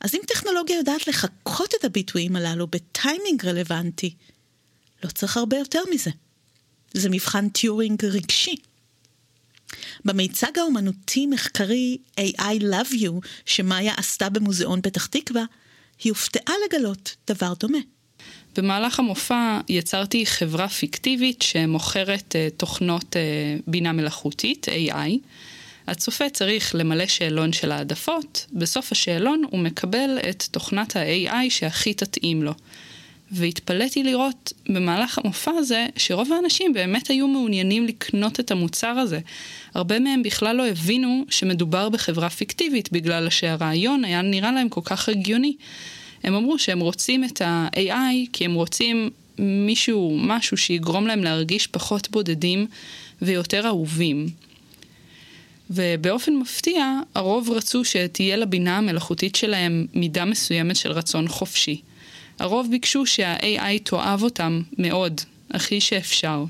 [0.00, 4.14] אז אם טכנולוגיה יודעת לחקות את הביטויים הללו בטיימינג רלוונטי,
[5.04, 6.10] לא צריך הרבה יותר מזה.
[6.94, 8.56] זה מבחן טיורינג רגשי.
[10.04, 13.12] במיצג האומנותי-מחקרי AI Love You,
[13.46, 15.44] שמאיה עשתה במוזיאון פתח תקווה,
[16.04, 17.78] היא הופתעה לגלות דבר דומה.
[18.56, 25.10] במהלך המופע יצרתי חברה פיקטיבית שמוכרת uh, תוכנות uh, בינה מלאכותית, AI.
[25.86, 32.42] הצופה צריך למלא שאלון של העדפות, בסוף השאלון הוא מקבל את תוכנת ה-AI שהכי תתאים
[32.42, 32.52] לו.
[33.30, 39.20] והתפלאתי לראות במהלך המופע הזה שרוב האנשים באמת היו מעוניינים לקנות את המוצר הזה.
[39.74, 45.08] הרבה מהם בכלל לא הבינו שמדובר בחברה פיקטיבית בגלל שהרעיון היה נראה להם כל כך
[45.08, 45.56] הגיוני.
[46.26, 52.10] הם אמרו שהם רוצים את ה-AI כי הם רוצים מישהו, משהו שיגרום להם להרגיש פחות
[52.10, 52.66] בודדים
[53.22, 54.28] ויותר אהובים.
[55.70, 61.80] ובאופן מפתיע, הרוב רצו שתהיה לבינה המלאכותית שלהם מידה מסוימת של רצון חופשי.
[62.38, 66.44] הרוב ביקשו שה-AI תאהב אותם מאוד, הכי שאפשר.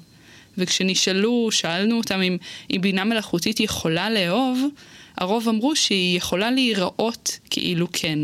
[0.58, 2.36] וכשנשאלו, שאלנו אותם אם,
[2.70, 4.60] אם בינה מלאכותית יכולה לאהוב,
[5.16, 8.18] הרוב אמרו שהיא יכולה להיראות כאילו כן.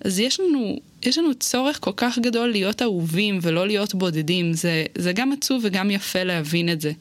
[0.00, 4.52] אז יש לנו, יש לנו צורך כל כך גדול להיות אהובים ולא להיות בודדים.
[4.52, 6.92] זה, זה גם עצוב וגם יפה להבין את זה.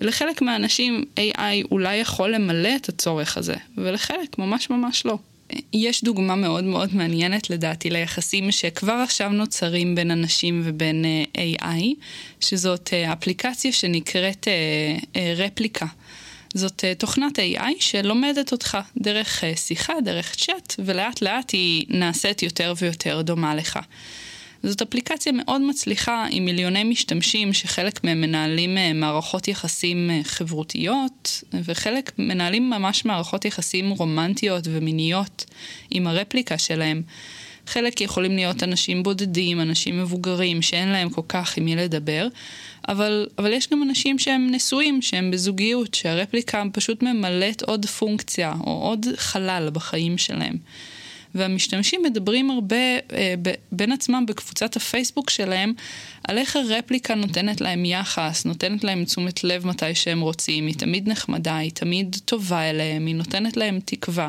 [0.00, 5.18] לחלק מהאנשים AI אולי יכול למלא את הצורך הזה, ולחלק ממש ממש לא.
[5.72, 11.82] יש דוגמה מאוד מאוד מעניינת לדעתי ליחסים שכבר עכשיו נוצרים בין אנשים ובין uh, AI,
[12.40, 15.86] שזאת uh, אפליקציה שנקראת uh, uh, רפליקה.
[16.54, 22.42] זאת uh, תוכנת AI שלומדת אותך דרך uh, שיחה, דרך צ'אט, ולאט לאט היא נעשית
[22.42, 23.78] יותר ויותר דומה לך.
[24.62, 31.42] זאת אפליקציה מאוד מצליחה עם מיליוני משתמשים שחלק מהם מנהלים אה, מערכות יחסים אה, חברותיות
[31.64, 35.44] וחלק מנהלים ממש מערכות יחסים רומנטיות ומיניות
[35.90, 37.02] עם הרפליקה שלהם.
[37.70, 42.28] חלק יכולים להיות אנשים בודדים, אנשים מבוגרים שאין להם כל כך עם מי לדבר,
[42.88, 48.70] אבל, אבל יש גם אנשים שהם נשואים, שהם בזוגיות, שהרפליקה פשוט ממלאת עוד פונקציה או
[48.70, 50.56] עוד חלל בחיים שלהם.
[51.34, 55.72] והמשתמשים מדברים הרבה אה, ב, בין עצמם בקבוצת הפייסבוק שלהם
[56.24, 61.08] על איך הרפליקה נותנת להם יחס, נותנת להם תשומת לב מתי שהם רוצים, היא תמיד
[61.08, 64.28] נחמדה, היא תמיד טובה אליהם, היא נותנת להם תקווה.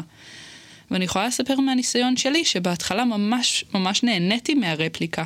[0.92, 5.24] ואני יכולה לספר מהניסיון שלי שבהתחלה ממש ממש נהניתי מהרפליקה.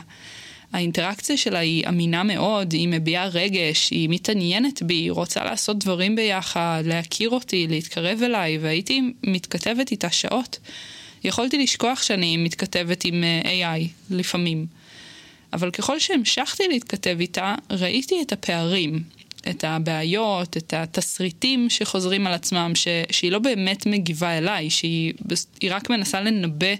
[0.74, 6.16] האינטראקציה שלה היא אמינה מאוד, היא מביעה רגש, היא מתעניינת בי, היא רוצה לעשות דברים
[6.16, 10.60] ביחד, להכיר אותי, להתקרב אליי, והייתי מתכתבת איתה שעות.
[11.24, 14.66] יכולתי לשכוח שאני מתכתבת עם אה, AI לפעמים.
[15.54, 19.04] אבל ככל שהמשכתי להתכתב איתה, ראיתי את הפערים,
[19.50, 25.14] את הבעיות, את התסריטים שחוזרים על עצמם, ש, שהיא לא באמת מגיבה אליי, שהיא
[25.70, 26.76] רק מנסה לנבא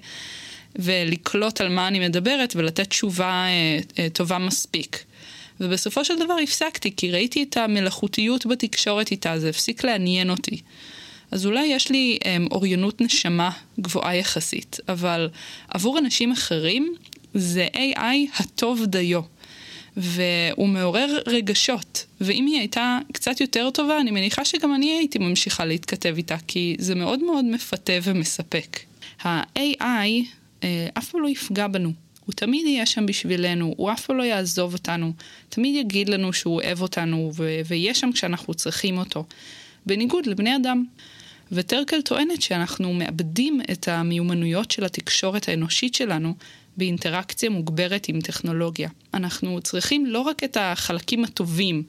[0.76, 5.04] ולקלוט על מה אני מדברת ולתת תשובה אה, אה, טובה מספיק.
[5.60, 10.62] ובסופו של דבר הפסקתי, כי ראיתי את המלאכותיות בתקשורת איתה, זה הפסיק לעניין אותי.
[11.32, 13.50] אז אולי יש לי um, אוריינות נשמה
[13.80, 15.30] גבוהה יחסית, אבל
[15.68, 16.96] עבור אנשים אחרים
[17.34, 19.22] זה AI הטוב דיו.
[19.98, 25.66] והוא מעורר רגשות, ואם היא הייתה קצת יותר טובה, אני מניחה שגם אני הייתי ממשיכה
[25.66, 28.80] להתכתב איתה, כי זה מאוד מאוד מפתה ומספק.
[29.24, 30.08] ה-AI
[30.64, 31.92] אה, אף פעם לא יפגע בנו.
[32.26, 35.14] הוא תמיד יהיה שם בשבילנו, הוא אף פעם לא יעזוב אותנו,
[35.50, 39.26] תמיד יגיד לנו שהוא אוהב אותנו ו- ויהיה שם כשאנחנו צריכים אותו.
[39.86, 40.86] בניגוד לבני אדם.
[41.52, 46.34] וטרקל טוענת שאנחנו מאבדים את המיומנויות של התקשורת האנושית שלנו
[46.78, 48.90] באינטראקציה מוגברת עם טכנולוגיה.
[49.14, 51.84] אנחנו צריכים לא רק את החלקים הטובים,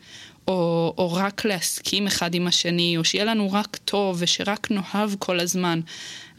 [0.49, 5.41] או, או רק להסכים אחד עם השני, או שיהיה לנו רק טוב ושרק נאהב כל
[5.41, 5.81] הזמן.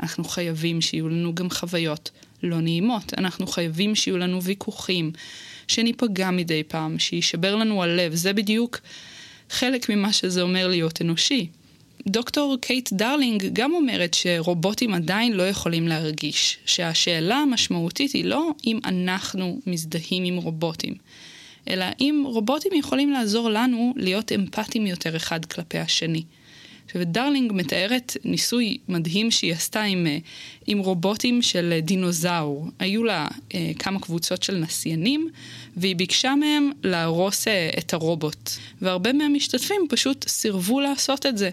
[0.04, 2.12] אנחנו חייבים שיהיו לנו גם חוויות
[2.44, 3.14] לא נעימות.
[3.18, 5.12] אנחנו חייבים שיהיו לנו ויכוחים,
[5.68, 8.16] שניפגע מדי פעם, שישבר לנו הלב.
[8.16, 8.80] זה בדיוק
[9.50, 11.48] חלק ממה שזה אומר להיות אנושי.
[12.10, 18.80] דוקטור קייט דרלינג גם אומרת שרובוטים עדיין לא יכולים להרגיש, שהשאלה המשמעותית היא לא אם
[18.86, 20.94] אנחנו מזדהים עם רובוטים,
[21.70, 26.24] אלא אם רובוטים יכולים לעזור לנו להיות אמפתיים יותר אחד כלפי השני.
[26.86, 30.18] עכשיו, דרלינג מתארת ניסוי מדהים שהיא עשתה עם, אה,
[30.68, 32.68] עם רובוטים של דינוזאור.
[32.80, 35.30] היו לה אה, כמה קבוצות של נסיינים,
[35.78, 38.50] והיא ביקשה מהם להרוס אה, את הרובוט.
[38.82, 41.50] והרבה מהמשתתפים פשוט סירבו לעשות את זה.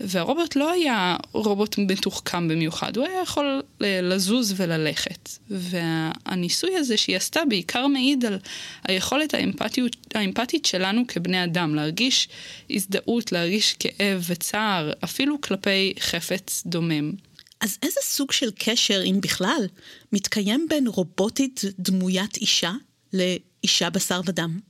[0.00, 5.28] והרובוט לא היה רובוט מתוחכם במיוחד, הוא היה יכול לזוז וללכת.
[5.50, 8.38] והניסוי הזה שהיא עשתה בעיקר מעיד על
[8.84, 12.28] היכולת האמפתיות, האמפתית שלנו כבני אדם, להרגיש
[12.70, 17.12] הזדהות, להרגיש כאב וצער, אפילו כלפי חפץ דומם.
[17.60, 19.66] אז איזה סוג של קשר, אם בכלל,
[20.12, 22.72] מתקיים בין רובוטית דמוית אישה
[23.12, 24.69] לאישה בשר ודם?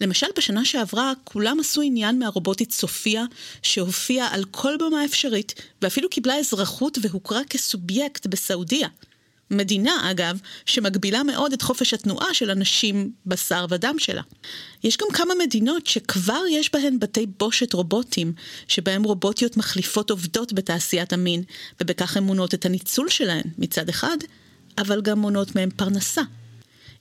[0.00, 3.24] למשל, בשנה שעברה כולם עשו עניין מהרובוטית סופיה,
[3.62, 8.88] שהופיעה על כל במה אפשרית, ואפילו קיבלה אזרחות והוכרה כסובייקט בסעודיה.
[9.50, 14.22] מדינה, אגב, שמגבילה מאוד את חופש התנועה של אנשים בשר ודם שלה.
[14.84, 18.32] יש גם כמה מדינות שכבר יש בהן בתי בושת רובוטים,
[18.68, 21.42] שבהם רובוטיות מחליפות עובדות בתעשיית המין,
[21.80, 24.16] ובכך הן מונעות את הניצול שלהן מצד אחד,
[24.78, 26.22] אבל גם מונעות מהן פרנסה.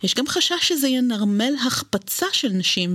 [0.03, 2.93] יש גם חשש שזה ינרמל החפצה של נשים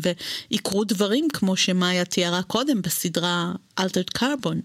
[0.50, 4.56] ויקרו דברים כמו שמאיה תיארה קודם בסדרה Altered Carbon.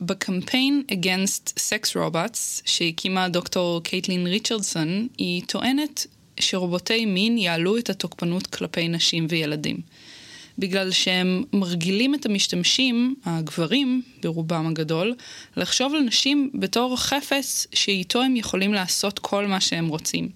[0.00, 6.06] בקמפיין Against Sex Robots שהקימה דוקטור קייטלין ריצ'רדסון, היא טוענת
[6.40, 9.80] שרובוטי מין יעלו את התוקפנות כלפי נשים וילדים.
[10.58, 15.14] בגלל שהם מרגילים את המשתמשים, הגברים ברובם הגדול,
[15.56, 20.28] לחשוב על נשים בתור חפץ שאיתו הם יכולים לעשות כל מה שהם רוצים.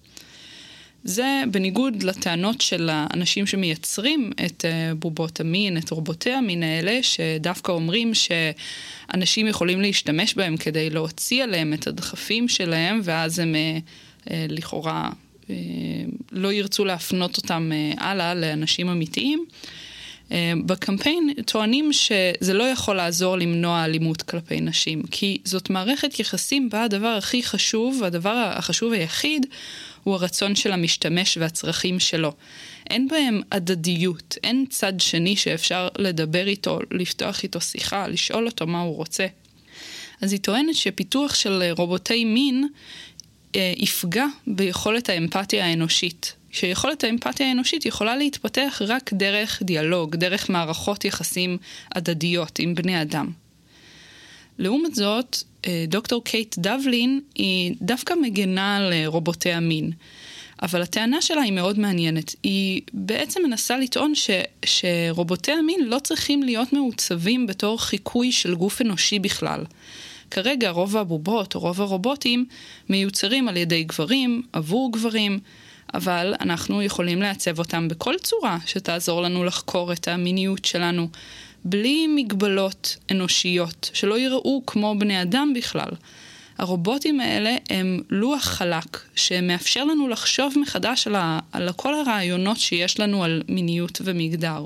[1.04, 7.72] זה בניגוד לטענות של האנשים שמייצרים את אה, בובות המין, את רובוטי המין האלה, שדווקא
[7.72, 13.78] אומרים שאנשים יכולים להשתמש בהם כדי להוציא עליהם את הדחפים שלהם, ואז הם אה,
[14.30, 15.10] אה, לכאורה
[16.32, 19.44] לא ירצו להפנות אותם הלאה לאנשים אמיתיים.
[20.66, 26.84] בקמפיין טוענים שזה לא יכול לעזור למנוע אלימות כלפי נשים, כי זאת מערכת יחסים בה
[26.84, 29.46] הדבר הכי חשוב, הדבר החשוב היחיד,
[30.04, 32.32] הוא הרצון של המשתמש והצרכים שלו.
[32.90, 38.80] אין בהם הדדיות, אין צד שני שאפשר לדבר איתו, לפתוח איתו שיחה, לשאול אותו מה
[38.80, 39.26] הוא רוצה.
[40.20, 42.68] אז היא טוענת שפיתוח של רובוטי מין
[43.56, 46.34] אה, יפגע ביכולת האמפתיה האנושית.
[46.52, 51.58] שיכולת האמפתיה האנושית יכולה להתפתח רק דרך דיאלוג, דרך מערכות יחסים
[51.94, 53.41] הדדיות עם בני אדם.
[54.58, 55.36] לעומת זאת,
[55.66, 59.92] אה, דוקטור קייט דבלין היא דווקא מגנה על אה, רובוטי המין.
[60.62, 62.34] אבל הטענה שלה היא מאוד מעניינת.
[62.42, 64.30] היא בעצם מנסה לטעון ש,
[64.64, 69.64] שרובוטי המין לא צריכים להיות מעוצבים בתור חיקוי של גוף אנושי בכלל.
[70.30, 72.44] כרגע רוב הבובות או רוב הרובוטים
[72.88, 75.38] מיוצרים על ידי גברים, עבור גברים,
[75.94, 81.08] אבל אנחנו יכולים לעצב אותם בכל צורה שתעזור לנו לחקור את המיניות שלנו,
[81.64, 85.90] בלי מגבלות אנושיות, שלא יראו כמו בני אדם בכלל.
[86.58, 93.00] הרובוטים האלה הם לוח חלק שמאפשר לנו לחשוב מחדש על, ה, על כל הרעיונות שיש
[93.00, 94.64] לנו על מיניות ומגדר.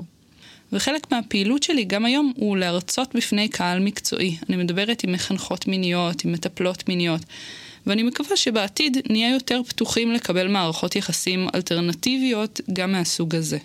[0.71, 4.37] וחלק מהפעילות שלי גם היום הוא להרצות בפני קהל מקצועי.
[4.49, 7.21] אני מדברת עם מחנכות מיניות, עם מטפלות מיניות,
[7.87, 13.57] ואני מקווה שבעתיד נהיה יותר פתוחים לקבל מערכות יחסים אלטרנטיביות גם מהסוג הזה.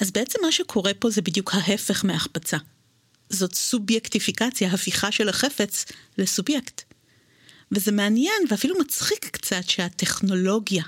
[0.00, 2.56] אז בעצם מה שקורה פה זה בדיוק ההפך מהחפצה.
[3.30, 5.84] זאת סובייקטיפיקציה, הפיכה של החפץ
[6.18, 6.82] לסובייקט.
[7.72, 10.84] וזה מעניין ואפילו מצחיק קצת שהטכנולוגיה,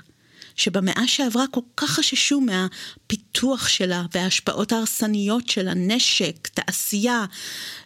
[0.55, 7.25] שבמאה שעברה כל כך חששו מהפיתוח שלה וההשפעות ההרסניות שלה, נשק, תעשייה,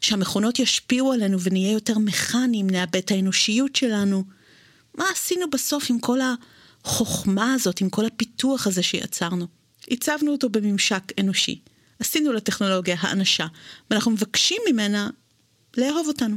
[0.01, 4.23] שהמכונות ישפיעו עלינו ונהיה יותר מכניים, נאבד את האנושיות שלנו.
[4.97, 6.19] מה עשינו בסוף עם כל
[6.83, 9.47] החוכמה הזאת, עם כל הפיתוח הזה שיצרנו?
[9.91, 11.59] הצבנו אותו בממשק אנושי.
[12.03, 13.45] עשינו לטכנולוגיה האנשה,
[13.89, 15.09] ואנחנו מבקשים ממנה
[15.77, 16.35] לאהוב אותנו.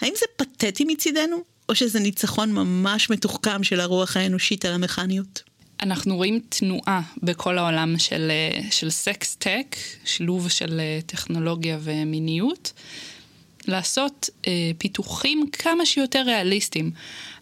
[0.00, 5.42] האם זה פתטי מצידנו, או שזה ניצחון ממש מתוחכם של הרוח האנושית על המכניות?
[5.82, 8.32] אנחנו רואים תנועה בכל העולם של,
[8.70, 12.72] של sex-tech, שילוב של אה, טכנולוגיה ומיניות.
[13.68, 16.90] לעשות אה, פיתוחים כמה שיותר ריאליסטיים.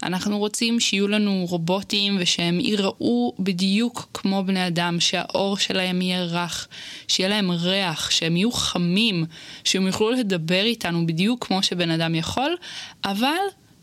[0.02, 6.68] אנחנו רוצים שיהיו לנו רובוטים ושהם ייראו בדיוק כמו בני אדם, שהעור שלהם יהיה רך,
[7.08, 9.24] שיהיה להם ריח, שהם יהיו חמים,
[9.64, 12.56] שהם יוכלו לדבר איתנו בדיוק כמו שבן אדם יכול,
[13.04, 13.38] אבל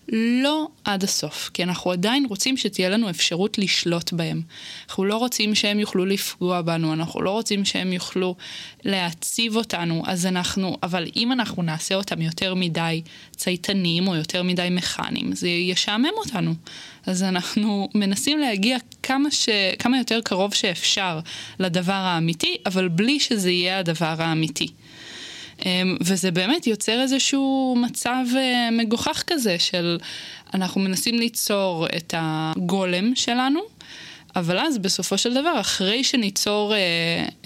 [0.10, 4.41] לא עד הסוף, כי אנחנו עדיין רוצים שתהיה לנו אפשרות לשלוט בהם.
[4.88, 8.36] אנחנו לא רוצים שהם יוכלו לפגוע בנו, אנחנו לא רוצים שהם יוכלו
[8.84, 13.01] להציב אותנו, אז אנחנו, אבל אם אנחנו נעשה אותם יותר מדי
[13.36, 16.53] צייתנים או יותר מדי מכניים, זה ישעמם אותנו.
[17.06, 19.49] אז אנחנו מנסים להגיע כמה, ש...
[19.80, 21.20] כמה יותר קרוב שאפשר
[21.60, 24.68] לדבר האמיתי, אבל בלי שזה יהיה הדבר האמיתי.
[25.66, 29.97] אמ, וזה באמת יוצר איזשהו מצב אה, מגוחך כזה של
[30.53, 33.60] אנחנו מנסים ליצור את הגולם שלנו,
[34.36, 36.80] אבל אז בסופו של דבר, אחרי שניצור אה,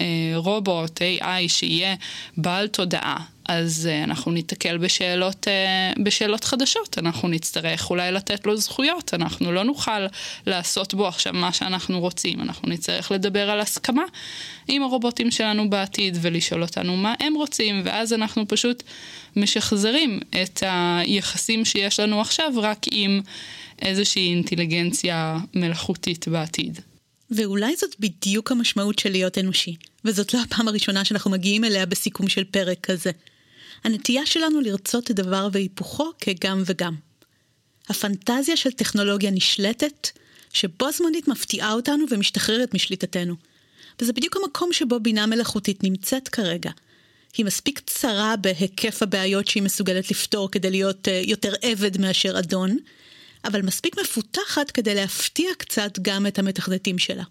[0.00, 1.94] אה, רובוט AI שיהיה
[2.36, 3.16] בעל תודעה,
[3.50, 9.52] אז uh, אנחנו ניתקל בשאלות, uh, בשאלות חדשות, אנחנו נצטרך אולי לתת לו זכויות, אנחנו
[9.52, 10.06] לא נוכל
[10.46, 14.02] לעשות בו עכשיו מה שאנחנו רוצים, אנחנו נצטרך לדבר על הסכמה
[14.68, 18.82] עם הרובוטים שלנו בעתיד ולשאול אותנו מה הם רוצים, ואז אנחנו פשוט
[19.36, 23.20] משחזרים את היחסים שיש לנו עכשיו רק עם
[23.82, 26.80] איזושהי אינטליגנציה מלאכותית בעתיד.
[27.30, 32.28] ואולי זאת בדיוק המשמעות של להיות אנושי, וזאת לא הפעם הראשונה שאנחנו מגיעים אליה בסיכום
[32.28, 33.10] של פרק כזה.
[33.84, 36.94] הנטייה שלנו לרצות את דבר והיפוכו כגם וגם.
[37.88, 40.08] הפנטזיה של טכנולוגיה נשלטת,
[40.52, 43.34] שבו זמנית מפתיעה אותנו ומשתחררת משליטתנו.
[44.00, 46.70] וזה בדיוק המקום שבו בינה מלאכותית נמצאת כרגע.
[47.36, 52.76] היא מספיק צרה בהיקף הבעיות שהיא מסוגלת לפתור כדי להיות uh, יותר עבד מאשר אדון,
[53.44, 57.24] אבל מספיק מפותחת כדי להפתיע קצת גם את המתכנתים שלה.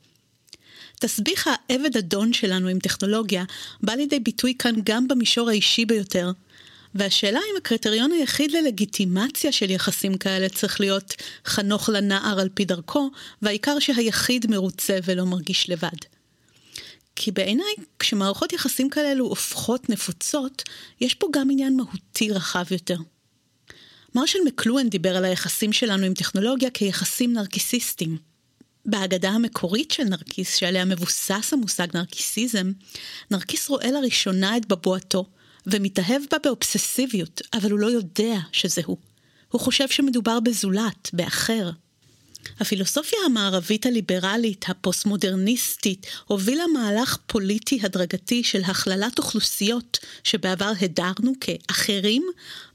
[1.00, 3.44] תסביך העבד אדון שלנו עם טכנולוגיה
[3.82, 6.32] בא לידי ביטוי כאן גם במישור האישי ביותר.
[6.96, 13.12] והשאלה אם הקריטריון היחיד ללגיטימציה של יחסים כאלה צריך להיות חנוך לנער על פי דרכו,
[13.42, 15.98] והעיקר שהיחיד מרוצה ולא מרגיש לבד.
[17.16, 20.64] כי בעיניי, כשמערכות יחסים כאלו הופכות נפוצות,
[21.02, 22.98] יש פה גם עניין מהותי רחב יותר.
[24.16, 28.29] מרשל מקלואן דיבר על היחסים שלנו עם טכנולוגיה כיחסים נרקיסיסטיים.
[28.86, 32.72] בהגדה המקורית של נרקיס, שעליה מבוסס המושג נרקיסיזם,
[33.32, 35.26] נרקיס רואה לראשונה את בבואתו,
[35.68, 38.98] ומתאהב בה באובססיביות, אבל הוא לא יודע שזה הוא.
[39.52, 41.70] הוא חושב שמדובר בזולת, באחר.
[42.60, 52.24] הפילוסופיה המערבית הליברלית, הפוסט-מודרניסטית, הובילה מהלך פוליטי הדרגתי של הכללת אוכלוסיות שבעבר הדרנו כאחרים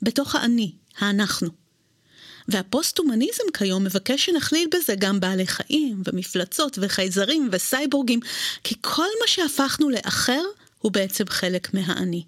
[0.03, 1.64] בתוך האני, האנחנו.
[2.49, 8.21] והפוסט-הומניזם כיום מבקש שנכליל בזה גם בעלי חיים, ומפלצות, וחייזרים, וסייבורגים,
[8.65, 10.43] כי כל מה שהפכנו לאחר
[10.79, 12.25] הוא בעצם חלק מהאני.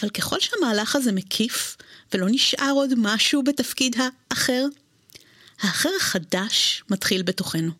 [0.00, 1.76] אבל ככל שהמהלך הזה מקיף,
[2.12, 4.64] ולא נשאר עוד משהו בתפקיד האחר,
[5.60, 7.72] האחר החדש מתחיל בתוכנו.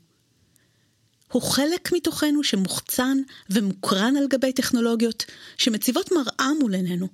[1.33, 3.19] הוא חלק מתוכנו שמוחצן
[3.51, 5.25] ומוקרן על גבי טכנולוגיות
[5.59, 7.09] שמציבות מראה מול עינינו.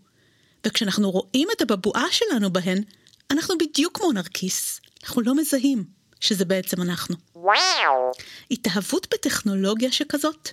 [0.66, 2.82] וכשאנחנו רואים את הבבואה שלנו בהן,
[3.30, 5.84] אנחנו בדיוק כמו נרקיס, אנחנו לא מזהים
[6.20, 7.16] שזה בעצם אנחנו.
[7.34, 8.12] וואו.
[8.50, 10.48] התאהבות בטכנולוגיה שכזאת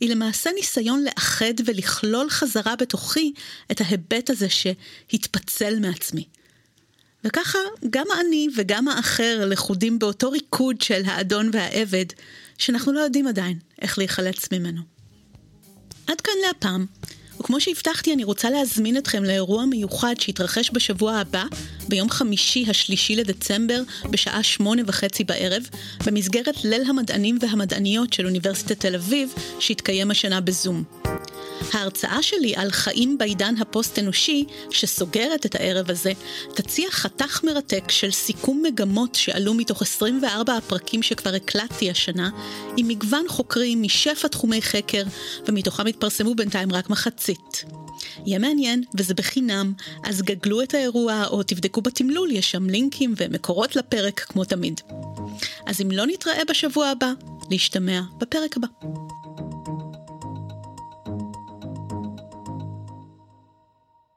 [0.00, 3.32] היא למעשה ניסיון לאחד ולכלול חזרה בתוכי
[3.70, 6.24] את ההיבט הזה שהתפצל מעצמי.
[7.24, 7.58] וככה
[7.90, 12.06] גם אני וגם האחר לכודים באותו ריקוד של האדון והעבד,
[12.58, 14.82] שאנחנו לא יודעים עדיין איך להיחלץ ממנו.
[16.06, 16.86] עד כאן להפעם.
[17.42, 21.44] וכמו שהבטחתי, אני רוצה להזמין אתכם לאירוע מיוחד שיתרחש בשבוע הבא,
[21.88, 25.62] ביום חמישי השלישי לדצמבר, בשעה שמונה וחצי בערב,
[26.06, 30.84] במסגרת ליל המדענים והמדעניות של אוניברסיטת תל אביב, שהתקיים השנה בזום.
[31.72, 36.12] ההרצאה שלי על חיים בעידן הפוסט-אנושי, שסוגרת את הערב הזה,
[36.54, 42.30] תציע חתך מרתק של סיכום מגמות שעלו מתוך 24 הפרקים שכבר הקלטתי השנה,
[42.76, 45.02] עם מגוון חוקרים משפע תחומי חקר,
[45.48, 47.31] ומתוכם התפרסמו בינתיים רק מחצית.
[48.26, 49.72] יהיה מעניין, וזה בחינם,
[50.04, 54.80] אז גגלו את האירוע או תבדקו בתמלול, יש שם לינקים ומקורות לפרק כמו תמיד.
[55.66, 57.12] אז אם לא נתראה בשבוע הבא,
[57.50, 58.68] להשתמע בפרק הבא.